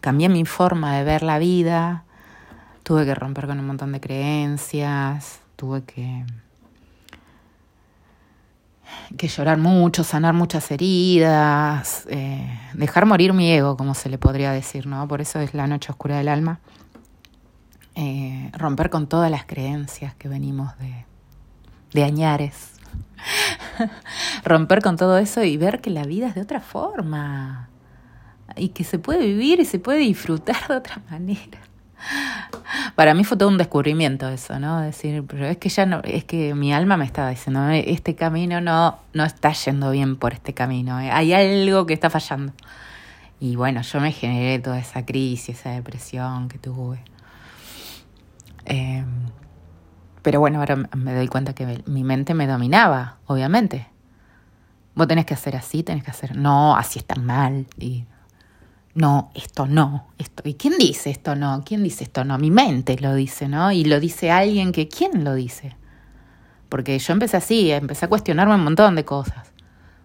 cambié 0.00 0.28
mi 0.28 0.44
forma 0.44 0.96
de 0.96 1.04
ver 1.04 1.22
la 1.22 1.38
vida, 1.38 2.04
tuve 2.82 3.04
que 3.04 3.14
romper 3.14 3.46
con 3.46 3.58
un 3.58 3.66
montón 3.66 3.92
de 3.92 4.00
creencias, 4.00 5.40
tuve 5.56 5.82
que, 5.84 6.24
que 9.16 9.28
llorar 9.28 9.58
mucho, 9.58 10.04
sanar 10.04 10.34
muchas 10.34 10.70
heridas, 10.70 12.06
eh, 12.08 12.48
dejar 12.72 13.04
morir 13.04 13.32
mi 13.32 13.50
ego, 13.50 13.76
como 13.76 13.94
se 13.94 14.08
le 14.08 14.18
podría 14.18 14.52
decir, 14.52 14.86
¿no? 14.86 15.06
Por 15.08 15.20
eso 15.20 15.40
es 15.40 15.54
la 15.54 15.66
noche 15.66 15.90
oscura 15.90 16.18
del 16.18 16.28
alma. 16.28 16.60
Eh, 18.00 18.52
romper 18.52 18.90
con 18.90 19.08
todas 19.08 19.28
las 19.28 19.44
creencias 19.44 20.14
que 20.14 20.28
venimos 20.28 20.78
de, 20.78 21.04
de 21.92 22.04
añares 22.04 22.78
romper 24.44 24.82
con 24.82 24.96
todo 24.96 25.18
eso 25.18 25.42
y 25.42 25.56
ver 25.56 25.80
que 25.80 25.90
la 25.90 26.04
vida 26.04 26.28
es 26.28 26.34
de 26.34 26.42
otra 26.42 26.60
forma 26.60 27.68
y 28.56 28.68
que 28.68 28.84
se 28.84 28.98
puede 28.98 29.26
vivir 29.26 29.60
y 29.60 29.64
se 29.64 29.78
puede 29.78 29.98
disfrutar 29.98 30.68
de 30.68 30.76
otra 30.76 31.02
manera. 31.10 31.58
Para 32.94 33.14
mí 33.14 33.24
fue 33.24 33.36
todo 33.36 33.48
un 33.48 33.58
descubrimiento 33.58 34.28
eso, 34.28 34.58
¿no? 34.60 34.80
Decir, 34.80 35.24
pero 35.26 35.46
es 35.46 35.56
que 35.56 35.68
ya 35.68 35.84
no, 35.84 36.00
es 36.04 36.24
que 36.24 36.54
mi 36.54 36.72
alma 36.72 36.96
me 36.96 37.04
estaba 37.04 37.30
diciendo, 37.30 37.68
este 37.70 38.14
camino 38.14 38.60
no, 38.60 38.98
no 39.12 39.24
está 39.24 39.52
yendo 39.52 39.90
bien 39.90 40.16
por 40.16 40.32
este 40.32 40.54
camino, 40.54 41.00
¿eh? 41.00 41.10
hay 41.10 41.32
algo 41.32 41.86
que 41.86 41.94
está 41.94 42.10
fallando. 42.10 42.52
Y 43.40 43.56
bueno, 43.56 43.82
yo 43.82 44.00
me 44.00 44.12
generé 44.12 44.58
toda 44.58 44.78
esa 44.78 45.04
crisis, 45.04 45.60
esa 45.60 45.70
depresión 45.70 46.48
que 46.48 46.58
tuve. 46.58 47.00
Eh, 48.66 49.04
pero 50.22 50.40
bueno, 50.40 50.58
ahora 50.58 50.76
me 50.96 51.14
doy 51.14 51.28
cuenta 51.28 51.54
que 51.54 51.82
mi 51.86 52.04
mente 52.04 52.34
me 52.34 52.46
dominaba, 52.46 53.18
obviamente. 53.26 53.86
Vos 54.94 55.06
tenés 55.06 55.26
que 55.26 55.34
hacer 55.34 55.56
así, 55.56 55.82
tenés 55.82 56.04
que 56.04 56.10
hacer, 56.10 56.36
no, 56.36 56.76
así 56.76 56.98
está 56.98 57.14
mal. 57.14 57.66
Y 57.78 58.04
no, 58.94 59.30
esto 59.34 59.66
no, 59.66 60.08
esto. 60.18 60.42
¿Y 60.46 60.54
quién 60.54 60.76
dice 60.76 61.10
esto 61.10 61.36
no? 61.36 61.62
¿Quién 61.64 61.82
dice 61.82 62.04
esto 62.04 62.24
no? 62.24 62.36
Mi 62.36 62.50
mente 62.50 62.98
lo 63.00 63.14
dice, 63.14 63.48
¿no? 63.48 63.70
Y 63.70 63.84
lo 63.84 64.00
dice 64.00 64.30
alguien 64.30 64.72
que, 64.72 64.88
¿quién 64.88 65.24
lo 65.24 65.34
dice? 65.34 65.76
Porque 66.68 66.98
yo 66.98 67.12
empecé 67.12 67.36
así, 67.36 67.70
empecé 67.70 68.06
a 68.06 68.08
cuestionarme 68.08 68.56
un 68.56 68.64
montón 68.64 68.96
de 68.96 69.04
cosas. 69.04 69.52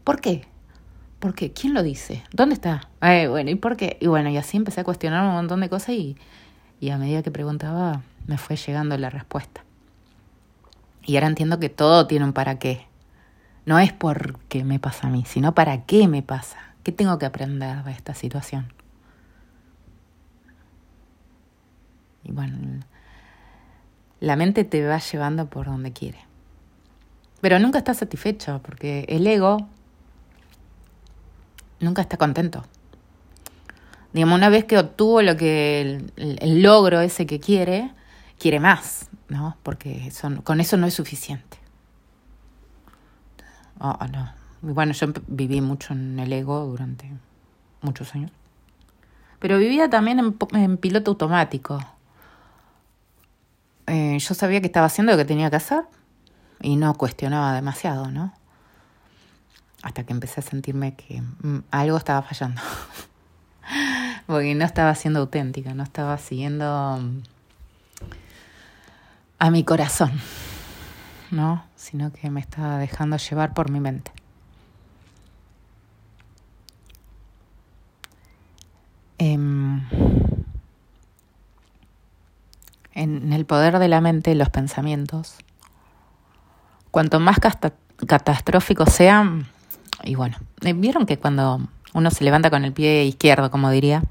¿Por 0.04 0.22
qué? 0.22 0.46
¿Por 1.20 1.34
qué? 1.34 1.52
¿Quién 1.54 1.74
lo 1.74 1.84
dice? 1.84 2.24
¿Dónde 2.32 2.56
está? 2.56 2.88
Eh, 3.02 3.28
bueno, 3.28 3.50
¿y 3.50 3.56
por 3.56 3.78
qué? 3.78 3.98
Y 4.00 4.08
bueno, 4.08 4.30
y 4.30 4.38
así 4.38 4.58
empecé 4.58 4.82
a 4.82 4.84
cuestionarme 4.84 5.30
un 5.30 5.36
montón 5.36 5.62
de 5.62 5.70
cosas 5.70 5.90
y, 5.90 6.16
y 6.80 6.92
a 6.92 6.98
medida 6.98 7.24
que 7.24 7.32
preguntaba 7.32 8.04
me 8.28 8.38
fue 8.38 8.56
llegando 8.56 8.98
la 8.98 9.10
respuesta. 9.10 9.64
Y 11.06 11.16
ahora 11.16 11.28
entiendo 11.28 11.60
que 11.60 11.70
todo 11.70 12.08
tiene 12.08 12.26
un 12.26 12.34
para 12.34 12.60
qué. 12.60 12.88
No 13.66 13.80
es 13.80 13.94
porque 13.94 14.64
me 14.64 14.80
pasa 14.80 15.08
a 15.08 15.10
mí, 15.10 15.24
sino 15.26 15.54
para 15.54 15.86
qué 15.86 16.08
me 16.08 16.22
pasa. 16.22 16.58
¿Qué 16.84 16.92
tengo 16.92 17.18
que 17.18 17.26
aprender 17.26 17.84
de 17.84 17.92
esta 17.92 18.14
situación? 18.14 18.74
Y 22.24 22.32
bueno, 22.32 22.84
la 24.20 24.36
mente 24.36 24.64
te 24.64 24.86
va 24.86 24.98
llevando 24.98 25.48
por 25.48 25.66
donde 25.66 25.92
quiere. 25.92 26.20
Pero 27.42 27.60
nunca 27.60 27.78
está 27.78 27.94
satisfecho 27.94 28.62
porque 28.64 29.06
el 29.10 29.28
ego 29.28 29.68
nunca 31.82 32.02
está 32.02 32.16
contento. 32.18 32.64
Digamos, 34.14 34.38
una 34.38 34.50
vez 34.50 34.64
que 34.66 34.78
obtuvo 34.78 35.22
lo 35.22 35.36
que 35.36 35.82
el, 35.82 36.38
el 36.40 36.62
logro 36.62 37.02
ese 37.02 37.26
que 37.26 37.40
quiere, 37.40 37.92
quiere 38.44 38.60
más, 38.60 39.08
¿no? 39.30 39.56
Porque 39.64 40.12
son, 40.12 40.42
con 40.42 40.60
eso 40.60 40.76
no 40.76 40.86
es 40.86 40.94
suficiente. 40.94 41.58
Oh, 43.80 43.98
no. 44.12 44.34
Bueno, 44.62 44.92
yo 44.92 45.08
viví 45.28 45.62
mucho 45.62 45.94
en 45.94 46.20
el 46.20 46.34
ego 46.34 46.66
durante 46.66 47.10
muchos 47.82 48.14
años. 48.16 48.32
Pero 49.40 49.58
vivía 49.58 49.90
también 49.90 50.36
en, 50.52 50.78
piloto 50.78 51.12
automático. 51.12 51.80
Eh, 53.88 54.18
yo 54.20 54.34
sabía 54.34 54.60
que 54.60 54.68
estaba 54.68 54.88
haciendo 54.88 55.14
lo 55.14 55.18
que 55.18 55.26
tenía 55.26 55.50
que 55.50 55.56
hacer 55.56 55.86
y 56.60 56.76
no 56.76 56.94
cuestionaba 56.96 57.54
demasiado, 57.54 58.12
¿no? 58.12 58.34
Hasta 59.84 60.04
que 60.04 60.12
empecé 60.12 60.42
a 60.42 60.44
sentirme 60.44 60.96
que 60.96 61.22
mm, 61.22 61.60
algo 61.72 61.96
estaba 61.96 62.22
fallando. 62.24 62.62
Porque 64.28 64.54
no 64.54 64.66
estaba 64.66 64.94
siendo 64.96 65.22
auténtica, 65.22 65.74
no 65.74 65.84
estaba 65.84 66.18
siguiendo 66.18 67.00
a 69.44 69.52
mi 69.52 69.66
corazón, 69.66 70.14
¿no? 71.30 71.66
Sino 71.76 72.14
que 72.14 72.30
me 72.30 72.40
estaba 72.40 72.78
dejando 72.78 73.18
llevar 73.18 73.54
por 73.54 73.70
mi 73.70 73.82
mente. 73.82 74.10
Em, 79.18 79.82
en 82.94 83.34
el 83.34 83.46
poder 83.46 83.80
de 83.80 83.90
la 83.90 84.00
mente, 84.00 84.34
los 84.34 84.48
pensamientos, 84.48 85.36
cuanto 86.90 87.20
más 87.20 87.36
catastróficos 88.08 88.94
sean, 88.94 89.50
y 90.06 90.16
bueno, 90.16 90.38
eh, 90.62 90.72
vieron 90.72 91.06
que 91.06 91.20
cuando 91.20 91.68
uno 91.94 92.12
se 92.12 92.24
levanta 92.24 92.50
con 92.50 92.64
el 92.64 92.72
pie 92.72 93.04
izquierdo, 93.04 93.52
como 93.52 93.70
diría, 93.72 94.04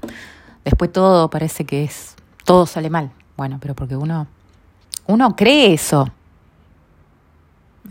después 0.63 0.93
todo 0.93 1.31
parece 1.31 1.65
que 1.65 1.85
es, 1.85 2.17
todo 2.45 2.67
sale 2.67 2.91
mal. 2.91 3.09
Bueno, 3.35 3.57
pero 3.59 3.73
porque 3.73 3.95
uno, 3.95 4.27
uno 5.07 5.35
cree 5.35 5.73
eso. 5.73 6.09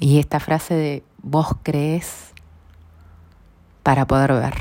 Y 0.01 0.19
esta 0.19 0.41
frase 0.41 0.75
de 0.75 1.05
vos 1.23 1.49
crees 1.63 2.33
para 3.83 4.07
poder 4.07 4.33
ver. 4.33 4.55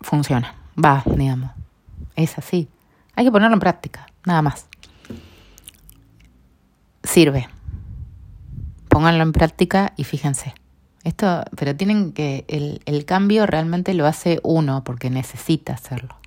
Funciona, 0.00 0.54
va, 0.82 1.02
digamos. 1.06 1.50
Es 2.16 2.38
así. 2.38 2.68
Hay 3.14 3.24
que 3.24 3.32
ponerlo 3.32 3.54
en 3.54 3.60
práctica, 3.60 4.06
nada 4.24 4.42
más. 4.42 4.66
Sirve. 7.02 7.48
Pónganlo 8.88 9.22
en 9.22 9.32
práctica 9.32 9.92
y 9.96 10.04
fíjense. 10.04 10.54
Esto, 11.04 11.44
pero 11.56 11.74
tienen 11.74 12.12
que, 12.12 12.44
el, 12.48 12.82
el 12.84 13.04
cambio 13.04 13.46
realmente 13.46 13.94
lo 13.94 14.06
hace 14.06 14.40
uno 14.42 14.84
porque 14.84 15.10
necesita 15.10 15.74
hacerlo. 15.74 16.19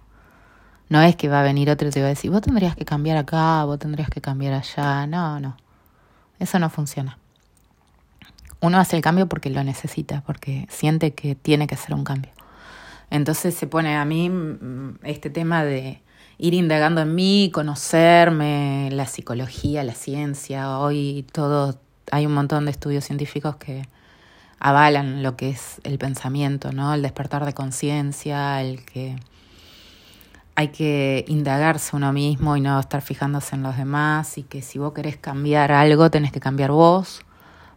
No 0.93 1.01
es 1.01 1.15
que 1.15 1.27
va 1.27 1.39
a 1.39 1.43
venir 1.43 1.71
otro 1.71 1.88
y 1.88 1.91
te 1.91 2.01
va 2.01 2.05
a 2.05 2.09
decir, 2.09 2.29
vos 2.29 2.43
tendrías 2.43 2.75
que 2.75 2.85
cambiar 2.85 3.17
acá, 3.17 3.63
vos 3.63 3.79
tendrías 3.79 4.12
que 4.12 4.21
cambiar 4.21 4.53
allá. 4.53 5.07
No, 5.07 5.39
no. 5.39 5.57
Eso 6.38 6.59
no 6.59 6.69
funciona. 6.69 7.17
Uno 8.59 8.77
hace 8.77 8.95
el 8.95 9.01
cambio 9.01 9.27
porque 9.27 9.50
lo 9.50 9.63
necesita, 9.63 10.21
porque 10.21 10.67
siente 10.69 11.15
que 11.15 11.33
tiene 11.33 11.65
que 11.65 11.73
hacer 11.73 11.95
un 11.95 12.03
cambio. 12.03 12.31
Entonces 13.09 13.55
se 13.55 13.65
pone 13.65 13.95
a 13.95 14.05
mí 14.05 14.29
mm, 14.29 15.00
este 15.01 15.31
tema 15.31 15.63
de 15.65 16.00
ir 16.38 16.53
indagando 16.53 17.01
en 17.01 17.15
mí, 17.15 17.50
conocerme, 17.51 18.89
la 18.91 19.07
psicología, 19.07 19.83
la 19.83 19.95
ciencia. 19.95 20.77
Hoy 20.77 21.25
todo, 21.31 21.79
hay 22.12 22.27
un 22.27 22.35
montón 22.35 22.65
de 22.65 22.71
estudios 22.71 23.03
científicos 23.03 23.55
que 23.55 23.88
avalan 24.59 25.23
lo 25.23 25.38
que 25.38 25.50
es 25.50 25.81
el 25.85 25.97
pensamiento, 25.97 26.71
¿no? 26.71 26.93
El 26.93 27.01
despertar 27.01 27.45
de 27.45 27.53
conciencia, 27.53 28.62
el 28.62 28.85
que 28.85 29.15
hay 30.55 30.69
que 30.69 31.25
indagarse 31.27 31.95
uno 31.95 32.13
mismo 32.13 32.55
y 32.57 32.62
no 32.62 32.79
estar 32.79 33.01
fijándose 33.01 33.55
en 33.55 33.63
los 33.63 33.77
demás 33.77 34.38
y 34.38 34.43
que 34.43 34.62
si 34.62 34.79
vos 34.79 34.93
querés 34.93 35.17
cambiar 35.17 35.72
algo 35.72 36.12
tenés 36.12 36.31
que 36.31 36.39
cambiar 36.39 36.72
vos 36.72 37.22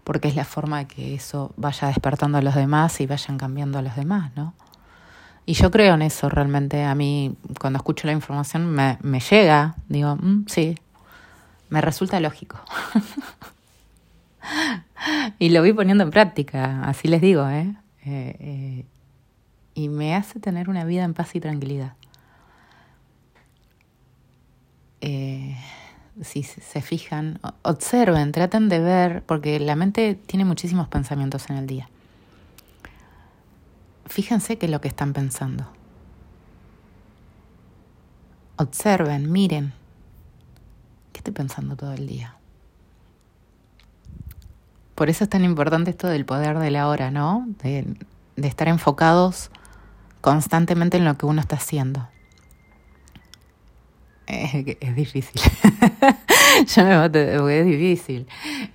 porque 0.04 0.28
es 0.28 0.37
la 0.37 0.45
forma 0.45 0.78
de 0.78 0.87
que 0.87 1.14
eso 1.14 1.52
vaya 1.56 1.88
despertando 1.88 2.38
a 2.38 2.42
los 2.42 2.54
demás 2.54 3.00
y 3.00 3.06
vayan 3.06 3.38
cambiando 3.38 3.78
a 3.78 3.83
los 3.83 3.97
demás, 3.97 4.30
¿no? 4.37 4.54
Y 5.47 5.54
yo 5.54 5.73
creo 5.73 5.95
en 5.95 6.02
eso 6.02 6.28
realmente. 6.28 6.85
A 6.85 6.95
mí, 6.95 7.37
cuando 7.61 7.78
escucho 7.78 8.06
la 8.06 8.12
información, 8.12 8.66
me, 8.66 8.99
me 9.02 9.18
llega. 9.18 9.75
Digo, 9.88 10.16
mm, 10.16 10.45
sí, 10.47 10.76
me 11.71 11.80
resulta 11.80 12.21
lógico. 12.21 12.61
y 15.38 15.50
lo 15.50 15.61
voy 15.61 15.73
poniendo 15.73 16.04
en 16.04 16.11
práctica, 16.11 16.83
así 16.85 17.09
les 17.09 17.21
digo, 17.21 17.49
¿eh? 17.49 17.75
Eh, 18.04 18.37
¿eh? 18.40 18.85
Y 19.75 19.88
me 19.88 20.14
hace 20.14 20.40
tener 20.40 20.68
una 20.68 20.85
vida 20.85 21.04
en 21.04 21.14
paz 21.14 21.35
y 21.35 21.40
tranquilidad. 21.40 21.95
Eh, 25.00 25.57
si 26.23 26.43
se 26.43 26.81
fijan, 26.83 27.41
observen, 27.62 28.33
traten 28.33 28.69
de 28.69 28.81
ver, 28.81 29.23
porque 29.25 29.61
la 29.61 29.76
mente 29.76 30.15
tiene 30.15 30.45
muchísimos 30.45 30.88
pensamientos 30.88 31.50
en 31.50 31.57
el 31.57 31.67
día 31.67 31.88
fíjense 34.07 34.57
qué 34.57 34.67
es 34.67 34.73
lo 34.73 34.81
que 34.81 34.88
están 34.88 35.12
pensando. 35.12 35.67
Observen, 38.57 39.31
miren. 39.31 39.75
¿Qué 41.12 41.19
estoy 41.19 41.35
pensando 41.35 41.77
todo 41.77 41.92
el 41.92 42.07
día? 42.07 42.37
Por 44.94 45.11
eso 45.11 45.25
es 45.25 45.31
tan 45.31 45.44
importante 45.44 45.90
esto 45.90 46.07
del 46.07 46.25
poder 46.25 46.59
de 46.59 46.70
la 46.70 46.88
hora, 46.88 47.11
¿no? 47.11 47.47
De, 47.62 47.85
de 48.37 48.49
estar 48.49 48.68
enfocados 48.68 49.51
constantemente 50.23 50.97
en 50.97 51.05
lo 51.05 51.18
que 51.18 51.27
uno 51.27 51.40
está 51.40 51.57
haciendo. 51.57 52.09
Es, 54.27 54.97
difícil. 54.97 55.41
yo 56.75 56.85
me 56.85 57.59
es 57.61 57.67
difícil. 57.67 58.27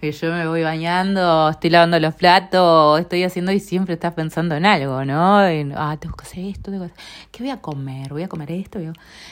Yo 0.01 0.31
me 0.31 0.47
voy 0.47 0.63
bañando, 0.63 1.49
estoy 1.49 1.69
lavando 1.69 1.99
los 1.99 2.15
platos, 2.15 3.01
estoy 3.01 3.23
haciendo 3.23 3.51
y 3.51 3.59
siempre 3.59 3.95
estás 3.95 4.13
pensando 4.13 4.55
en 4.55 4.65
algo, 4.65 5.03
¿no? 5.03 5.39
Ah, 5.75 5.97
tengo 5.99 6.15
que 6.15 6.23
hacer 6.23 6.45
esto, 6.45 6.71
tengo 6.71 6.85
que 6.85 6.93
hacer... 6.93 7.05
¿qué 7.31 7.43
voy 7.43 7.51
a 7.51 7.57
comer? 7.57 8.13
Voy 8.13 8.23
a 8.23 8.29
comer 8.29 8.51
esto. 8.51 8.79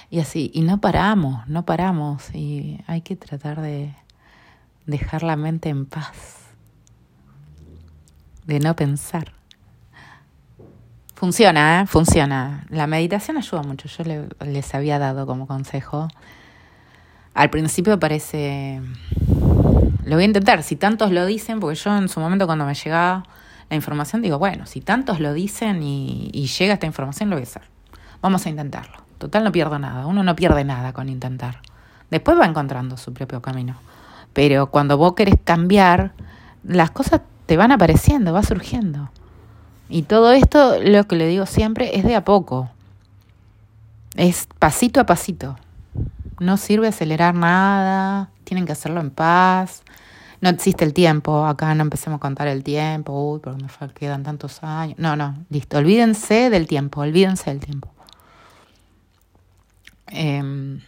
Y 0.09 0.19
así, 0.19 0.51
y 0.53 0.61
no 0.61 0.81
paramos, 0.81 1.47
no 1.47 1.63
paramos. 1.63 2.35
Y 2.35 2.81
hay 2.87 3.01
que 3.01 3.15
tratar 3.15 3.61
de 3.61 3.93
dejar 4.85 5.23
la 5.23 5.37
mente 5.37 5.69
en 5.69 5.85
paz, 5.85 6.49
de 8.45 8.59
no 8.59 8.75
pensar. 8.75 9.38
Funciona, 11.19 11.81
¿eh? 11.81 11.85
funciona. 11.85 12.63
La 12.69 12.87
meditación 12.87 13.35
ayuda 13.35 13.61
mucho. 13.61 13.89
Yo 13.89 14.05
les 14.45 14.73
había 14.73 14.99
dado 14.99 15.27
como 15.27 15.47
consejo. 15.47 16.07
Al 17.33 17.49
principio 17.49 17.99
parece... 17.99 18.81
Lo 20.05 20.15
voy 20.15 20.23
a 20.23 20.27
intentar. 20.27 20.63
Si 20.63 20.77
tantos 20.77 21.11
lo 21.11 21.25
dicen, 21.25 21.59
porque 21.59 21.75
yo 21.75 21.97
en 21.97 22.07
su 22.07 22.21
momento 22.21 22.45
cuando 22.45 22.65
me 22.65 22.73
llegaba 22.73 23.25
la 23.69 23.75
información 23.75 24.21
digo, 24.21 24.39
bueno, 24.39 24.65
si 24.65 24.79
tantos 24.79 25.19
lo 25.19 25.33
dicen 25.33 25.83
y, 25.83 26.29
y 26.31 26.47
llega 26.47 26.75
esta 26.75 26.85
información, 26.85 27.29
lo 27.29 27.35
voy 27.35 27.43
a 27.43 27.49
hacer. 27.49 27.63
Vamos 28.21 28.45
a 28.45 28.49
intentarlo. 28.49 29.03
Total, 29.17 29.43
no 29.43 29.51
pierdo 29.51 29.77
nada. 29.77 30.07
Uno 30.07 30.23
no 30.23 30.37
pierde 30.37 30.63
nada 30.63 30.93
con 30.93 31.09
intentar. 31.09 31.59
Después 32.09 32.39
va 32.39 32.45
encontrando 32.45 32.95
su 32.95 33.11
propio 33.13 33.41
camino. 33.41 33.75
Pero 34.31 34.67
cuando 34.67 34.97
vos 34.97 35.15
querés 35.15 35.35
cambiar, 35.43 36.13
las 36.63 36.91
cosas 36.91 37.19
te 37.45 37.57
van 37.57 37.73
apareciendo, 37.73 38.31
va 38.31 38.41
surgiendo. 38.41 39.09
Y 39.89 40.03
todo 40.03 40.31
esto, 40.31 40.79
lo 40.79 41.03
que 41.05 41.15
le 41.15 41.27
digo 41.27 41.47
siempre, 41.47 41.97
es 41.97 42.03
de 42.03 42.15
a 42.15 42.23
poco. 42.23 42.69
Es 44.15 44.47
pasito 44.59 44.99
a 44.99 45.05
pasito. 45.05 45.57
No 46.39 46.57
sirve 46.57 46.87
acelerar 46.87 47.33
nada, 47.33 48.29
tienen 48.43 48.65
que 48.65 48.71
hacerlo 48.71 49.01
en 49.01 49.09
paz. 49.09 49.81
No 50.41 50.49
existe 50.49 50.85
el 50.85 50.93
tiempo, 50.93 51.45
acá 51.45 51.73
no 51.75 51.81
empecemos 51.81 52.17
a 52.17 52.21
contar 52.21 52.47
el 52.47 52.63
tiempo, 52.63 53.33
uy, 53.33 53.39
porque 53.39 53.61
me 53.61 53.93
quedan 53.93 54.23
tantos 54.23 54.63
años. 54.63 54.97
No, 54.99 55.15
no, 55.15 55.35
listo, 55.49 55.79
olvídense 55.79 56.49
del 56.49 56.67
tiempo, 56.67 57.01
olvídense 57.01 57.49
del 57.49 57.59
tiempo. 57.59 57.89
Eh, 60.11 60.79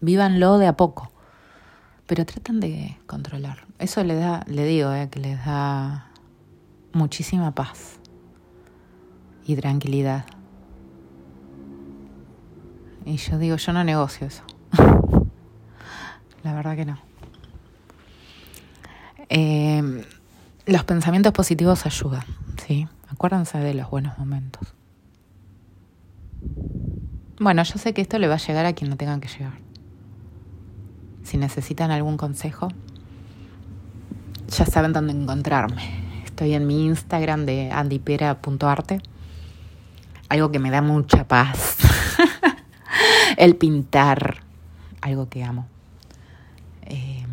vívanlo 0.00 0.58
de 0.58 0.66
a 0.66 0.76
poco, 0.76 1.10
pero 2.06 2.24
tratan 2.24 2.60
de 2.60 2.96
controlar. 3.06 3.64
Eso 3.78 4.02
le 4.02 4.14
da, 4.14 4.44
le 4.46 4.64
digo, 4.64 4.92
eh, 4.92 5.08
que 5.10 5.20
les 5.20 5.44
da 5.44 6.06
muchísima 6.94 7.54
paz 7.54 7.98
y 9.46 9.56
tranquilidad. 9.56 10.24
Y 13.04 13.16
yo 13.16 13.38
digo, 13.38 13.56
yo 13.56 13.72
no 13.72 13.84
negocio 13.84 14.26
eso. 14.26 14.42
La 16.42 16.54
verdad 16.54 16.76
que 16.76 16.84
no. 16.84 16.98
Em, 19.28 20.02
los 20.66 20.84
pensamientos 20.84 21.32
positivos 21.32 21.86
ayudan, 21.86 22.24
¿sí? 22.66 22.88
Acuérdense 23.08 23.58
de 23.58 23.74
los 23.74 23.90
buenos 23.90 24.18
momentos. 24.18 24.74
Bueno, 27.38 27.62
yo 27.62 27.78
sé 27.78 27.92
que 27.92 28.02
esto 28.02 28.18
le 28.18 28.28
va 28.28 28.34
a 28.34 28.38
llegar 28.38 28.64
a 28.64 28.72
quien 28.74 28.90
no 28.90 28.96
tengan 28.96 29.20
que 29.20 29.28
llegar. 29.28 29.58
Si 31.22 31.36
necesitan 31.36 31.90
algún 31.90 32.16
consejo, 32.16 32.68
ya 34.48 34.66
saben 34.66 34.92
dónde 34.92 35.12
encontrarme. 35.12 36.03
Estoy 36.34 36.54
en 36.54 36.66
mi 36.66 36.86
Instagram 36.86 37.46
de 37.46 37.70
andipera.arte. 37.70 39.00
Algo 40.28 40.50
que 40.50 40.58
me 40.58 40.72
da 40.72 40.82
mucha 40.82 41.28
paz. 41.28 41.76
El 43.36 43.54
pintar. 43.54 44.42
Algo 45.00 45.28
que 45.28 45.44
amo. 45.44 45.68
Eh, 46.86 47.24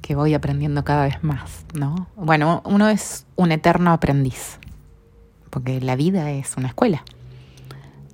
que 0.00 0.14
voy 0.14 0.32
aprendiendo 0.32 0.82
cada 0.82 1.04
vez 1.04 1.22
más, 1.22 1.66
¿no? 1.74 2.08
Bueno, 2.16 2.62
uno 2.64 2.88
es 2.88 3.26
un 3.36 3.52
eterno 3.52 3.92
aprendiz. 3.92 4.58
Porque 5.50 5.78
la 5.82 5.94
vida 5.94 6.30
es 6.30 6.56
una 6.56 6.68
escuela. 6.68 7.04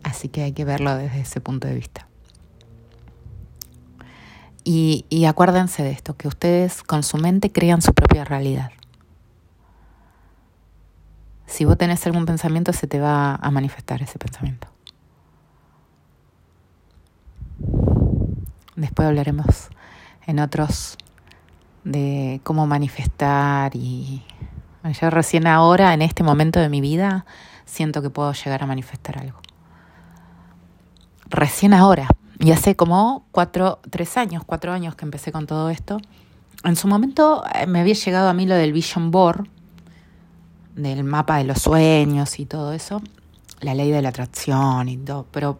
Así 0.03 0.29
que 0.29 0.43
hay 0.43 0.51
que 0.51 0.65
verlo 0.65 0.97
desde 0.97 1.21
ese 1.21 1.41
punto 1.41 1.69
de 1.69 1.77
vista. 1.77 2.09
Y, 4.71 5.25
acuérdense 5.25 5.83
de 5.83 5.93
esto, 5.93 6.15
que 6.15 6.29
ustedes 6.29 6.83
con 6.83 7.03
su 7.03 7.17
mente 7.17 7.51
crean 7.51 7.81
su 7.81 7.95
propia 7.95 8.27
realidad. 8.27 8.71
Si 11.47 11.65
vos 11.65 11.79
tenés 11.79 12.05
algún 12.05 12.27
pensamiento, 12.27 12.75
se 12.75 12.87
te 12.87 13.01
va 13.01 13.37
a 13.37 13.51
manifestar 13.51 14.03
ese 14.03 14.19
pensamiento. 14.19 14.69
Después 18.77 19.09
hablaremos 19.09 19.71
en 20.27 20.39
otros 20.39 20.99
de 21.85 22.43
cómo 22.45 22.67
manifestar 22.67 23.75
y 23.75 24.23
Yo 25.01 25.09
recién 25.09 25.47
ahora, 25.47 25.95
en 25.95 26.03
este 26.03 26.23
momento 26.23 26.61
de 26.61 26.69
mi 26.69 26.83
vida, 26.83 27.25
siento 27.65 28.03
que 28.03 28.11
puedo 28.11 28.35
llegar 28.35 28.63
a 28.63 28.67
manifestar 28.67 29.19
algo. 29.19 29.41
Recién 31.31 31.73
ahora, 31.73 32.09
y 32.41 32.53
hace 32.53 32.77
como 32.77 33.27
cuatro, 33.33 33.81
tres 33.91 34.17
años, 34.17 34.43
cuatro 34.45 34.73
años 34.73 34.95
que 34.95 35.05
empecé 35.05 35.33
con 35.33 35.47
todo 35.47 35.71
esto. 35.71 35.99
En 36.65 36.77
su 36.77 36.89
momento 36.89 37.45
eh, 37.55 37.67
me 37.67 37.81
había 37.81 37.95
llegado 37.95 38.29
a 38.29 38.35
mí 38.35 38.47
lo 38.47 38.55
del 38.55 38.73
Vision 38.73 39.11
Board, 39.11 39.49
del 40.75 41.05
mapa 41.05 41.39
de 41.39 41.45
los 41.45 41.61
sueños 41.61 42.39
y 42.39 42.47
todo 42.47 42.73
eso, 42.73 43.03
la 43.61 43.75
ley 43.75 43.91
de 43.91 44.03
la 44.03 44.11
atracción 44.11 44.89
y 44.89 44.97
todo, 44.97 45.27
pero 45.33 45.59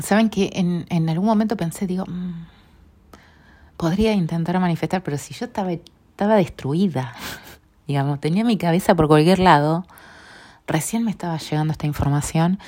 saben 0.00 0.30
que 0.30 0.50
en, 0.54 0.86
en 0.88 1.08
algún 1.08 1.26
momento 1.26 1.56
pensé, 1.56 1.86
digo, 1.86 2.04
mm, 2.06 2.46
podría 3.76 4.12
intentar 4.12 4.58
manifestar, 4.60 5.02
pero 5.02 5.18
si 5.18 5.34
yo 5.34 5.46
estaba, 5.46 5.72
estaba 5.72 6.36
destruida, 6.36 7.14
digamos, 7.88 8.20
tenía 8.20 8.44
mi 8.44 8.56
cabeza 8.56 8.94
por 8.94 9.08
cualquier 9.08 9.40
lado, 9.40 9.84
recién 10.66 11.04
me 11.04 11.10
estaba 11.10 11.38
llegando 11.38 11.72
esta 11.72 11.86
información 11.86 12.58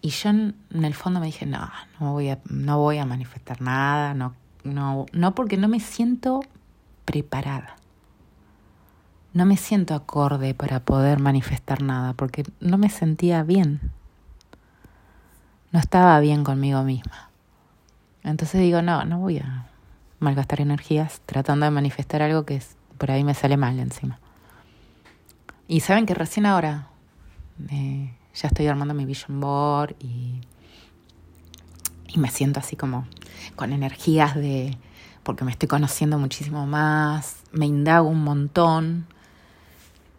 y 0.00 0.10
yo 0.10 0.30
en, 0.30 0.54
el 0.70 0.94
fondo 0.94 1.20
me 1.20 1.26
dije, 1.26 1.46
no, 1.46 1.70
no 2.00 2.12
voy 2.12 2.28
a, 2.28 2.38
no 2.48 2.78
voy 2.78 2.98
a 2.98 3.04
manifestar 3.04 3.60
nada, 3.60 4.14
no, 4.14 4.34
no, 4.64 5.06
no 5.12 5.34
porque 5.34 5.56
no 5.56 5.68
me 5.68 5.80
siento 5.80 6.40
preparada. 7.04 7.76
No 9.34 9.44
me 9.44 9.56
siento 9.56 9.94
acorde 9.94 10.54
para 10.54 10.80
poder 10.80 11.20
manifestar 11.20 11.82
nada, 11.82 12.14
porque 12.14 12.44
no 12.60 12.78
me 12.78 12.88
sentía 12.88 13.42
bien. 13.42 13.92
No 15.70 15.78
estaba 15.78 16.18
bien 16.20 16.44
conmigo 16.44 16.82
misma. 16.82 17.28
Entonces 18.22 18.60
digo, 18.60 18.82
no, 18.82 19.04
no 19.04 19.18
voy 19.18 19.38
a 19.38 19.66
malgastar 20.18 20.60
energías 20.60 21.20
tratando 21.26 21.66
de 21.66 21.70
manifestar 21.70 22.22
algo 22.22 22.44
que 22.44 22.62
por 22.96 23.10
ahí 23.10 23.22
me 23.22 23.34
sale 23.34 23.56
mal 23.56 23.78
encima. 23.78 24.18
Y 25.66 25.80
saben 25.80 26.06
que 26.06 26.14
recién 26.14 26.46
ahora 26.46 26.88
eh, 27.70 28.12
ya 28.40 28.48
estoy 28.48 28.66
armando 28.68 28.94
mi 28.94 29.04
vision 29.04 29.40
board 29.40 29.96
y, 29.98 30.40
y 32.08 32.18
me 32.18 32.30
siento 32.30 32.60
así 32.60 32.76
como 32.76 33.06
con 33.56 33.72
energías 33.72 34.36
de, 34.36 34.76
porque 35.24 35.44
me 35.44 35.50
estoy 35.50 35.68
conociendo 35.68 36.18
muchísimo 36.18 36.66
más, 36.66 37.38
me 37.52 37.66
indago 37.66 38.08
un 38.08 38.22
montón 38.22 39.06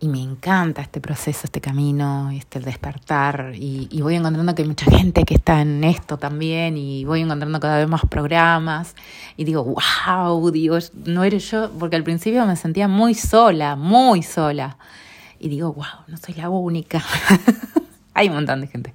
y 0.02 0.08
me 0.08 0.22
encanta 0.22 0.82
este 0.82 1.02
proceso, 1.02 1.42
este 1.44 1.62
camino, 1.62 2.30
este 2.32 2.60
despertar 2.60 3.54
y, 3.56 3.88
y, 3.92 4.02
voy 4.02 4.16
encontrando 4.16 4.56
que 4.56 4.62
hay 4.62 4.68
mucha 4.68 4.90
gente 4.90 5.24
que 5.24 5.36
está 5.36 5.62
en 5.62 5.84
esto 5.84 6.18
también 6.18 6.78
y 6.78 7.04
voy 7.06 7.22
encontrando 7.22 7.60
cada 7.60 7.78
vez 7.78 7.88
más 7.88 8.02
programas 8.06 8.96
y 9.36 9.44
digo, 9.44 9.64
wow, 9.64 10.52
digo, 10.52 10.78
no 11.06 11.24
eres 11.24 11.50
yo, 11.52 11.72
porque 11.72 11.98
al 11.98 12.04
principio 12.04 12.46
me 12.46 12.56
sentía 12.56 12.88
muy 12.88 13.14
sola, 13.14 13.76
muy 13.76 14.24
sola 14.24 14.78
y 15.38 15.50
digo, 15.50 15.74
wow, 15.74 16.06
no 16.08 16.18
soy 16.18 16.36
la 16.36 16.50
única. 16.50 17.04
hay 18.14 18.30
un 18.30 18.36
montón 18.36 18.62
de 18.62 18.68
gente. 18.68 18.94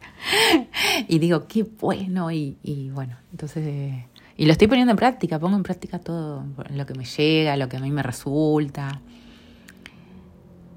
y 1.08 1.18
digo, 1.18 1.46
qué 1.46 1.62
bueno, 1.62 2.30
y, 2.30 2.58
y 2.62 2.90
bueno, 2.90 3.16
entonces, 3.30 4.04
y 4.36 4.46
lo 4.46 4.52
estoy 4.52 4.66
poniendo 4.68 4.90
en 4.90 4.96
práctica, 4.96 5.38
pongo 5.38 5.56
en 5.56 5.62
práctica 5.62 5.98
todo 5.98 6.44
lo 6.70 6.86
que 6.86 6.94
me 6.94 7.04
llega, 7.04 7.56
lo 7.56 7.68
que 7.68 7.76
a 7.76 7.80
mí 7.80 7.90
me 7.90 8.02
resulta. 8.02 9.00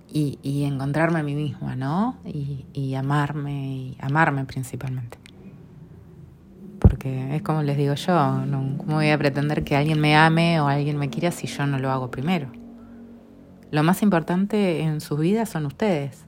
Y, 0.09 0.39
y 0.41 0.63
encontrarme 0.63 1.19
a 1.19 1.23
mí 1.23 1.35
misma, 1.35 1.75
¿no? 1.75 2.17
Y, 2.23 2.65
y 2.73 2.95
amarme, 2.95 3.75
y 3.75 3.97
amarme 3.99 4.45
principalmente. 4.45 5.17
Porque 6.79 7.35
es 7.35 7.41
como 7.41 7.63
les 7.63 7.77
digo 7.77 7.95
yo, 7.95 8.45
no, 8.45 8.77
¿cómo 8.77 8.95
voy 8.95 9.09
a 9.09 9.17
pretender 9.17 9.63
que 9.63 9.75
alguien 9.75 9.99
me 9.99 10.15
ame 10.15 10.61
o 10.61 10.67
alguien 10.67 10.97
me 10.97 11.09
quiera 11.09 11.31
si 11.31 11.47
yo 11.47 11.65
no 11.65 11.77
lo 11.79 11.91
hago 11.91 12.09
primero? 12.09 12.47
Lo 13.71 13.83
más 13.83 14.01
importante 14.01 14.81
en 14.81 15.01
sus 15.01 15.19
vidas 15.19 15.49
son 15.49 15.65
ustedes. 15.65 16.26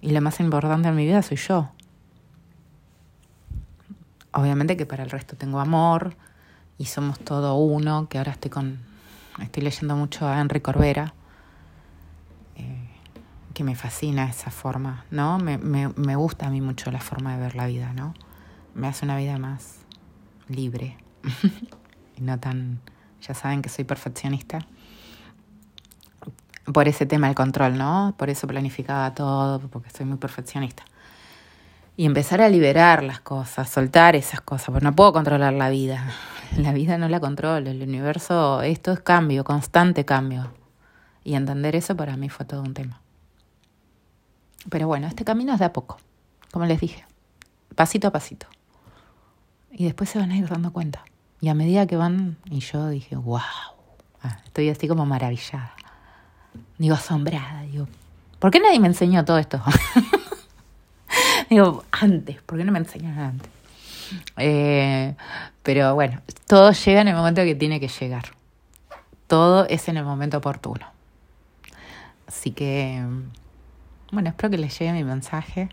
Y 0.00 0.10
la 0.10 0.20
más 0.20 0.40
importante 0.40 0.88
en 0.88 0.96
mi 0.96 1.04
vida 1.04 1.22
soy 1.22 1.36
yo. 1.36 1.70
Obviamente 4.32 4.76
que 4.76 4.86
para 4.86 5.02
el 5.02 5.10
resto 5.10 5.36
tengo 5.36 5.60
amor 5.60 6.16
y 6.78 6.86
somos 6.86 7.18
todo 7.18 7.56
uno, 7.56 8.08
que 8.08 8.18
ahora 8.18 8.32
estoy 8.32 8.50
con 8.50 8.78
estoy 9.40 9.62
leyendo 9.62 9.96
mucho 9.96 10.26
a 10.28 10.40
Henry 10.40 10.60
Corbera, 10.60 11.14
eh, 12.56 12.88
que 13.54 13.64
me 13.64 13.74
fascina 13.74 14.28
esa 14.28 14.50
forma, 14.50 15.04
¿no? 15.10 15.38
Me, 15.38 15.58
me, 15.58 15.88
me 15.88 16.16
gusta 16.16 16.46
a 16.46 16.50
mí 16.50 16.60
mucho 16.60 16.90
la 16.90 17.00
forma 17.00 17.34
de 17.34 17.40
ver 17.40 17.54
la 17.54 17.66
vida, 17.66 17.92
¿no? 17.92 18.14
Me 18.74 18.86
hace 18.86 19.04
una 19.04 19.16
vida 19.16 19.38
más 19.38 19.78
libre 20.48 20.96
y 22.16 22.20
no 22.22 22.38
tan, 22.38 22.80
ya 23.22 23.34
saben 23.34 23.62
que 23.62 23.68
soy 23.68 23.84
perfeccionista 23.84 24.60
por 26.72 26.88
ese 26.88 27.06
tema 27.06 27.26
del 27.26 27.36
control, 27.36 27.76
¿no? 27.76 28.14
Por 28.16 28.30
eso 28.30 28.46
planificaba 28.46 29.14
todo, 29.14 29.60
porque 29.68 29.90
soy 29.90 30.06
muy 30.06 30.18
perfeccionista. 30.18 30.84
Y 31.96 32.06
empezar 32.06 32.40
a 32.40 32.48
liberar 32.48 33.02
las 33.02 33.20
cosas, 33.20 33.68
soltar 33.68 34.16
esas 34.16 34.40
cosas, 34.40 34.66
porque 34.66 34.84
no 34.84 34.94
puedo 34.94 35.12
controlar 35.12 35.52
la 35.52 35.70
vida. 35.70 36.12
La 36.56 36.72
vida 36.72 36.98
no 36.98 37.08
la 37.08 37.20
controlo, 37.20 37.70
el 37.70 37.80
universo, 37.80 38.62
esto 38.62 38.90
es 38.90 38.98
cambio, 38.98 39.44
constante 39.44 40.04
cambio. 40.04 40.52
Y 41.22 41.34
entender 41.34 41.76
eso 41.76 41.96
para 41.96 42.16
mí 42.16 42.28
fue 42.28 42.44
todo 42.44 42.62
un 42.62 42.74
tema. 42.74 43.00
Pero 44.68 44.88
bueno, 44.88 45.06
este 45.06 45.24
camino 45.24 45.52
es 45.52 45.60
de 45.60 45.66
a 45.66 45.72
poco, 45.72 45.98
como 46.50 46.66
les 46.66 46.80
dije, 46.80 47.06
pasito 47.76 48.08
a 48.08 48.10
pasito. 48.10 48.48
Y 49.70 49.84
después 49.84 50.10
se 50.10 50.18
van 50.18 50.32
a 50.32 50.36
ir 50.36 50.48
dando 50.48 50.72
cuenta. 50.72 51.04
Y 51.40 51.50
a 51.50 51.54
medida 51.54 51.86
que 51.86 51.96
van, 51.96 52.36
y 52.50 52.58
yo 52.58 52.88
dije, 52.88 53.14
wow, 53.14 53.40
ah, 54.22 54.38
estoy 54.44 54.70
así 54.70 54.88
como 54.88 55.06
maravillada. 55.06 55.74
Digo, 56.78 56.94
asombrada, 56.94 57.62
digo, 57.62 57.86
¿por 58.38 58.50
qué 58.50 58.60
nadie 58.60 58.80
me 58.80 58.88
enseñó 58.88 59.24
todo 59.24 59.38
esto? 59.38 59.62
digo, 61.50 61.84
antes, 61.90 62.40
¿por 62.42 62.58
qué 62.58 62.64
no 62.64 62.72
me 62.72 62.78
enseñaron 62.78 63.18
antes? 63.18 63.50
Eh, 64.38 65.14
pero 65.62 65.94
bueno, 65.94 66.20
todo 66.46 66.72
llega 66.72 67.02
en 67.02 67.08
el 67.08 67.14
momento 67.14 67.42
que 67.42 67.54
tiene 67.54 67.80
que 67.80 67.88
llegar. 67.88 68.24
Todo 69.26 69.66
es 69.66 69.88
en 69.88 69.96
el 69.96 70.04
momento 70.04 70.38
oportuno. 70.38 70.86
Así 72.26 72.50
que, 72.50 73.04
bueno, 74.10 74.30
espero 74.30 74.50
que 74.50 74.58
les 74.58 74.78
llegue 74.78 74.92
mi 74.92 75.04
mensaje. 75.04 75.68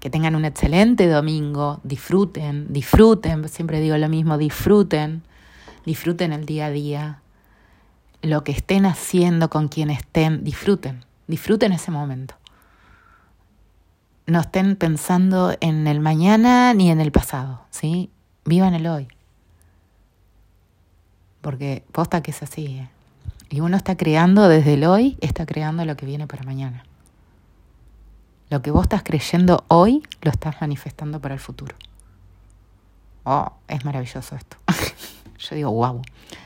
Que 0.00 0.08
tengan 0.08 0.34
un 0.34 0.46
excelente 0.46 1.06
domingo. 1.06 1.80
Disfruten, 1.84 2.72
disfruten. 2.72 3.48
Siempre 3.48 3.80
digo 3.80 3.96
lo 3.98 4.08
mismo, 4.08 4.38
disfruten. 4.38 5.22
Disfruten 5.84 6.32
el 6.32 6.46
día 6.46 6.66
a 6.66 6.70
día 6.70 7.20
lo 8.22 8.44
que 8.44 8.52
estén 8.52 8.86
haciendo 8.86 9.50
con 9.50 9.68
quien 9.68 9.90
estén, 9.90 10.44
disfruten, 10.44 11.04
disfruten 11.26 11.72
ese 11.72 11.90
momento. 11.90 12.34
No 14.26 14.40
estén 14.40 14.76
pensando 14.76 15.56
en 15.60 15.86
el 15.86 16.00
mañana 16.00 16.72
ni 16.74 16.90
en 16.90 17.00
el 17.00 17.10
pasado, 17.12 17.62
¿sí? 17.70 18.10
Vivan 18.44 18.74
el 18.74 18.86
hoy. 18.86 19.08
Porque 21.40 21.84
posta 21.92 22.22
que 22.22 22.30
es 22.30 22.42
así, 22.42 22.66
¿eh? 22.66 22.90
Y 23.48 23.60
uno 23.60 23.76
está 23.76 23.96
creando 23.96 24.48
desde 24.48 24.74
el 24.74 24.84
hoy, 24.84 25.18
está 25.20 25.44
creando 25.44 25.84
lo 25.84 25.96
que 25.96 26.06
viene 26.06 26.28
para 26.28 26.44
mañana. 26.44 26.84
Lo 28.48 28.62
que 28.62 28.70
vos 28.70 28.82
estás 28.82 29.02
creyendo 29.02 29.64
hoy, 29.66 30.02
lo 30.22 30.30
estás 30.30 30.60
manifestando 30.60 31.20
para 31.20 31.34
el 31.34 31.40
futuro. 31.40 31.74
Oh, 33.24 33.52
es 33.66 33.84
maravilloso 33.84 34.36
esto. 34.36 34.56
Yo 35.40 35.56
digo, 35.56 35.70
wow. 35.72 36.02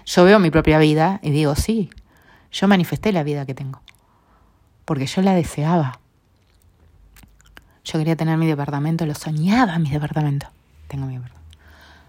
Yo 0.07 0.25
veo 0.25 0.39
mi 0.39 0.51
propia 0.51 0.79
vida 0.79 1.19
y 1.23 1.31
digo, 1.31 1.55
sí, 1.57 1.91
yo 2.53 2.69
manifesté 2.69 3.13
la 3.13 3.23
vida 3.23 3.45
que 3.45 3.55
tengo. 3.55 3.81
Porque 4.85 5.07
yo 5.07 5.23
la 5.23 5.35
deseaba. 5.35 5.99
Yo 7.85 7.99
quería 7.99 8.17
tener 8.17 8.39
mi 8.39 8.47
departamento, 8.47 9.05
lo 9.05 9.15
soñaba 9.15 9.79
mi 9.79 9.91
departamento. 9.91 10.47
Tengo 10.89 11.07
mi 11.07 11.15
departamento. 11.15 11.45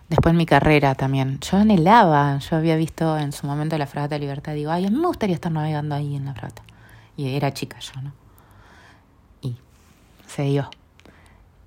Después 0.10 0.36
mi 0.36 0.46
carrera 0.46 0.94
también. 0.94 1.40
Yo 1.40 1.58
anhelaba, 1.58 2.38
yo 2.38 2.56
había 2.56 2.76
visto 2.76 3.18
en 3.18 3.32
su 3.32 3.48
momento 3.48 3.78
la 3.78 3.88
Fragata 3.88 4.16
de 4.16 4.20
Libertad. 4.20 4.54
Digo, 4.54 4.72
ay, 4.72 4.86
a 4.86 4.90
mí 4.90 4.98
me 4.98 5.08
gustaría 5.08 5.34
estar 5.34 5.52
navegando 5.52 5.96
ahí 5.96 6.16
en 6.16 6.26
la 6.26 6.34
fragata. 6.34 6.62
Y 7.18 7.36
era 7.36 7.54
chica 7.54 7.80
yo, 7.80 8.02
¿no? 8.02 8.14
Y 9.42 9.58
se 10.28 10.44
dio. 10.44 10.70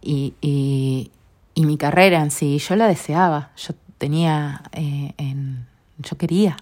Y, 0.01 0.35
y, 0.41 1.11
y 1.55 1.67
mi 1.67 1.77
carrera 1.77 2.21
en 2.21 2.31
sí, 2.31 2.59
yo 2.59 2.77
la 2.77 2.87
deseaba. 2.87 3.51
Yo 3.57 3.75
tenía 3.99 4.63
eh, 4.73 5.13
en... 5.19 5.67
Yo 5.99 6.17
quería, 6.17 6.57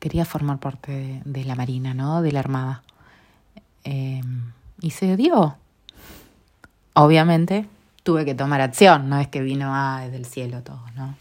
quería 0.00 0.24
formar 0.24 0.58
parte 0.58 1.22
de, 1.24 1.44
la 1.44 1.54
Marina, 1.54 1.94
¿no? 1.94 2.22
De 2.22 2.32
la 2.32 2.40
Armada. 2.40 2.82
Eh, 3.84 4.20
y 4.80 4.90
se 4.90 5.16
dio. 5.16 5.56
Obviamente 6.94 7.66
tuve 8.02 8.24
que 8.24 8.34
tomar 8.34 8.60
acción, 8.60 9.08
no 9.08 9.18
es 9.18 9.28
que 9.28 9.40
vino 9.40 9.70
ah, 9.72 10.06
del 10.10 10.26
cielo 10.26 10.62
todo, 10.62 10.82
¿no? 10.96 11.14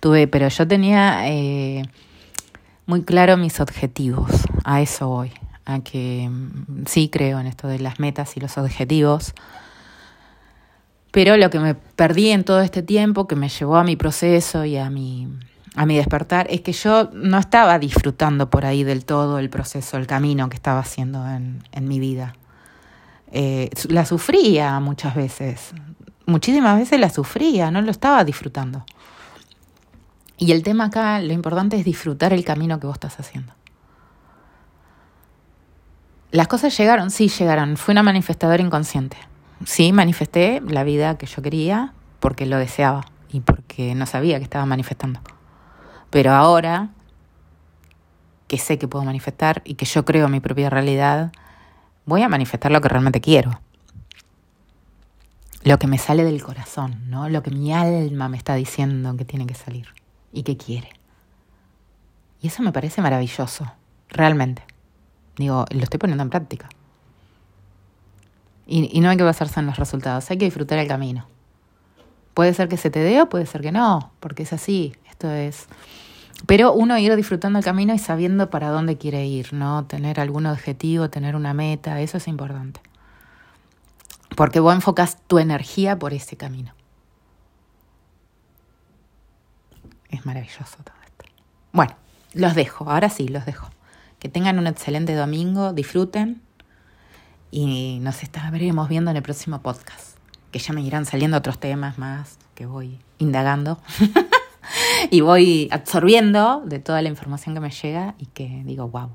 Tuve, 0.00 0.26
pero 0.26 0.48
yo 0.48 0.66
tenía 0.66 1.28
eh, 1.28 1.82
muy 2.86 3.02
claro 3.04 3.36
mis 3.36 3.60
objetivos, 3.60 4.30
a 4.64 4.80
eso 4.82 5.08
voy, 5.08 5.32
a 5.64 5.80
que 5.80 6.28
mm, 6.28 6.84
sí 6.86 7.08
creo 7.08 7.38
en 7.38 7.46
esto 7.46 7.68
de 7.68 7.78
las 7.78 8.00
metas 8.00 8.36
y 8.36 8.40
los 8.40 8.58
objetivos, 8.58 9.34
pero 11.14 11.36
lo 11.36 11.48
que 11.48 11.60
me 11.60 11.76
perdí 11.76 12.30
en 12.30 12.42
todo 12.42 12.60
este 12.60 12.82
tiempo, 12.82 13.28
que 13.28 13.36
me 13.36 13.48
llevó 13.48 13.76
a 13.76 13.84
mi 13.84 13.94
proceso 13.94 14.64
y 14.64 14.76
a 14.76 14.90
mi, 14.90 15.28
a 15.76 15.86
mi 15.86 15.96
despertar 15.96 16.48
es 16.50 16.62
que 16.62 16.72
yo 16.72 17.08
no 17.12 17.38
estaba 17.38 17.78
disfrutando 17.78 18.50
por 18.50 18.66
ahí 18.66 18.82
del 18.82 19.04
todo 19.04 19.38
el 19.38 19.48
proceso, 19.48 19.96
el 19.96 20.08
camino 20.08 20.48
que 20.48 20.56
estaba 20.56 20.80
haciendo 20.80 21.24
en, 21.24 21.62
en 21.70 21.86
mi 21.86 22.00
vida. 22.00 22.34
Eh, 23.30 23.70
la 23.90 24.04
sufría 24.04 24.80
muchas 24.80 25.14
veces, 25.14 25.72
muchísimas 26.26 26.80
veces 26.80 26.98
la 26.98 27.10
sufría, 27.10 27.70
no 27.70 27.80
lo 27.80 27.92
estaba 27.92 28.24
disfrutando. 28.24 28.84
Y 30.36 30.50
el 30.50 30.64
tema 30.64 30.86
acá, 30.86 31.20
lo 31.20 31.32
importante 31.32 31.76
es 31.76 31.84
disfrutar 31.84 32.32
el 32.32 32.44
camino 32.44 32.80
que 32.80 32.88
vos 32.88 32.96
estás 32.96 33.20
haciendo. 33.20 33.52
Las 36.32 36.48
cosas 36.48 36.76
llegaron, 36.76 37.12
sí 37.12 37.28
llegaron. 37.28 37.76
Fui 37.76 37.92
una 37.92 38.02
manifestadora 38.02 38.60
inconsciente. 38.60 39.16
Sí, 39.64 39.92
manifesté 39.92 40.60
la 40.66 40.84
vida 40.84 41.16
que 41.16 41.26
yo 41.26 41.42
quería 41.42 41.94
porque 42.20 42.46
lo 42.46 42.58
deseaba 42.58 43.06
y 43.30 43.40
porque 43.40 43.94
no 43.94 44.06
sabía 44.06 44.38
que 44.38 44.44
estaba 44.44 44.66
manifestando. 44.66 45.20
Pero 46.10 46.32
ahora 46.32 46.90
que 48.46 48.58
sé 48.58 48.78
que 48.78 48.88
puedo 48.88 49.04
manifestar 49.04 49.62
y 49.64 49.74
que 49.74 49.86
yo 49.86 50.04
creo 50.04 50.28
mi 50.28 50.40
propia 50.40 50.70
realidad, 50.70 51.32
voy 52.04 52.22
a 52.22 52.28
manifestar 52.28 52.70
lo 52.70 52.80
que 52.80 52.88
realmente 52.88 53.20
quiero. 53.20 53.60
Lo 55.62 55.78
que 55.78 55.86
me 55.86 55.96
sale 55.96 56.24
del 56.24 56.42
corazón, 56.42 57.08
¿no? 57.08 57.28
Lo 57.30 57.42
que 57.42 57.50
mi 57.50 57.72
alma 57.72 58.28
me 58.28 58.36
está 58.36 58.54
diciendo 58.54 59.16
que 59.16 59.24
tiene 59.24 59.46
que 59.46 59.54
salir 59.54 59.88
y 60.30 60.42
que 60.42 60.58
quiere. 60.58 60.90
Y 62.42 62.48
eso 62.48 62.62
me 62.62 62.70
parece 62.70 63.00
maravilloso, 63.00 63.72
realmente. 64.10 64.62
Digo, 65.36 65.64
lo 65.70 65.82
estoy 65.82 65.98
poniendo 65.98 66.22
en 66.22 66.30
práctica. 66.30 66.68
Y, 68.66 69.00
no 69.00 69.10
hay 69.10 69.16
que 69.16 69.22
basarse 69.22 69.60
en 69.60 69.66
los 69.66 69.76
resultados, 69.76 70.30
hay 70.30 70.38
que 70.38 70.46
disfrutar 70.46 70.78
el 70.78 70.88
camino. 70.88 71.26
Puede 72.32 72.54
ser 72.54 72.68
que 72.68 72.76
se 72.76 72.90
te 72.90 73.00
dé 73.00 73.20
o 73.20 73.28
puede 73.28 73.46
ser 73.46 73.60
que 73.60 73.72
no, 73.72 74.12
porque 74.20 74.44
es 74.44 74.52
así. 74.52 74.94
Esto 75.08 75.30
es. 75.30 75.66
Pero 76.46 76.72
uno 76.72 76.98
ir 76.98 77.14
disfrutando 77.14 77.58
el 77.58 77.64
camino 77.64 77.94
y 77.94 77.98
sabiendo 77.98 78.50
para 78.50 78.70
dónde 78.70 78.96
quiere 78.96 79.26
ir, 79.26 79.52
¿no? 79.52 79.84
Tener 79.84 80.18
algún 80.18 80.46
objetivo, 80.46 81.10
tener 81.10 81.36
una 81.36 81.54
meta, 81.54 82.00
eso 82.00 82.16
es 82.16 82.26
importante. 82.26 82.80
Porque 84.36 84.60
vos 84.60 84.74
enfocas 84.74 85.18
tu 85.26 85.38
energía 85.38 85.98
por 85.98 86.12
ese 86.12 86.36
camino. 86.36 86.74
Es 90.08 90.26
maravilloso 90.26 90.76
todo 90.82 90.96
esto. 91.04 91.24
Bueno, 91.72 91.94
los 92.32 92.54
dejo, 92.54 92.90
ahora 92.90 93.10
sí, 93.10 93.28
los 93.28 93.46
dejo. 93.46 93.68
Que 94.18 94.28
tengan 94.28 94.58
un 94.58 94.66
excelente 94.66 95.14
domingo, 95.14 95.72
disfruten 95.72 96.42
y 97.54 98.00
nos 98.00 98.24
estaremos 98.24 98.88
viendo 98.88 99.12
en 99.12 99.16
el 99.16 99.22
próximo 99.22 99.62
podcast. 99.62 100.18
Que 100.50 100.58
ya 100.58 100.72
me 100.72 100.82
irán 100.82 101.06
saliendo 101.06 101.36
otros 101.36 101.60
temas 101.60 101.98
más 101.98 102.36
que 102.56 102.66
voy 102.66 102.98
indagando 103.18 103.78
y 105.12 105.20
voy 105.20 105.68
absorbiendo 105.70 106.62
de 106.66 106.80
toda 106.80 107.00
la 107.00 107.08
información 107.08 107.54
que 107.54 107.60
me 107.60 107.70
llega 107.70 108.16
y 108.18 108.26
que 108.26 108.62
digo, 108.64 108.88
wow, 108.88 109.08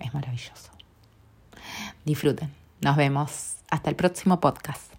es 0.00 0.12
maravilloso. 0.12 0.70
Disfruten. 2.04 2.52
Nos 2.82 2.94
vemos. 2.94 3.54
Hasta 3.70 3.88
el 3.88 3.96
próximo 3.96 4.38
podcast. 4.38 4.95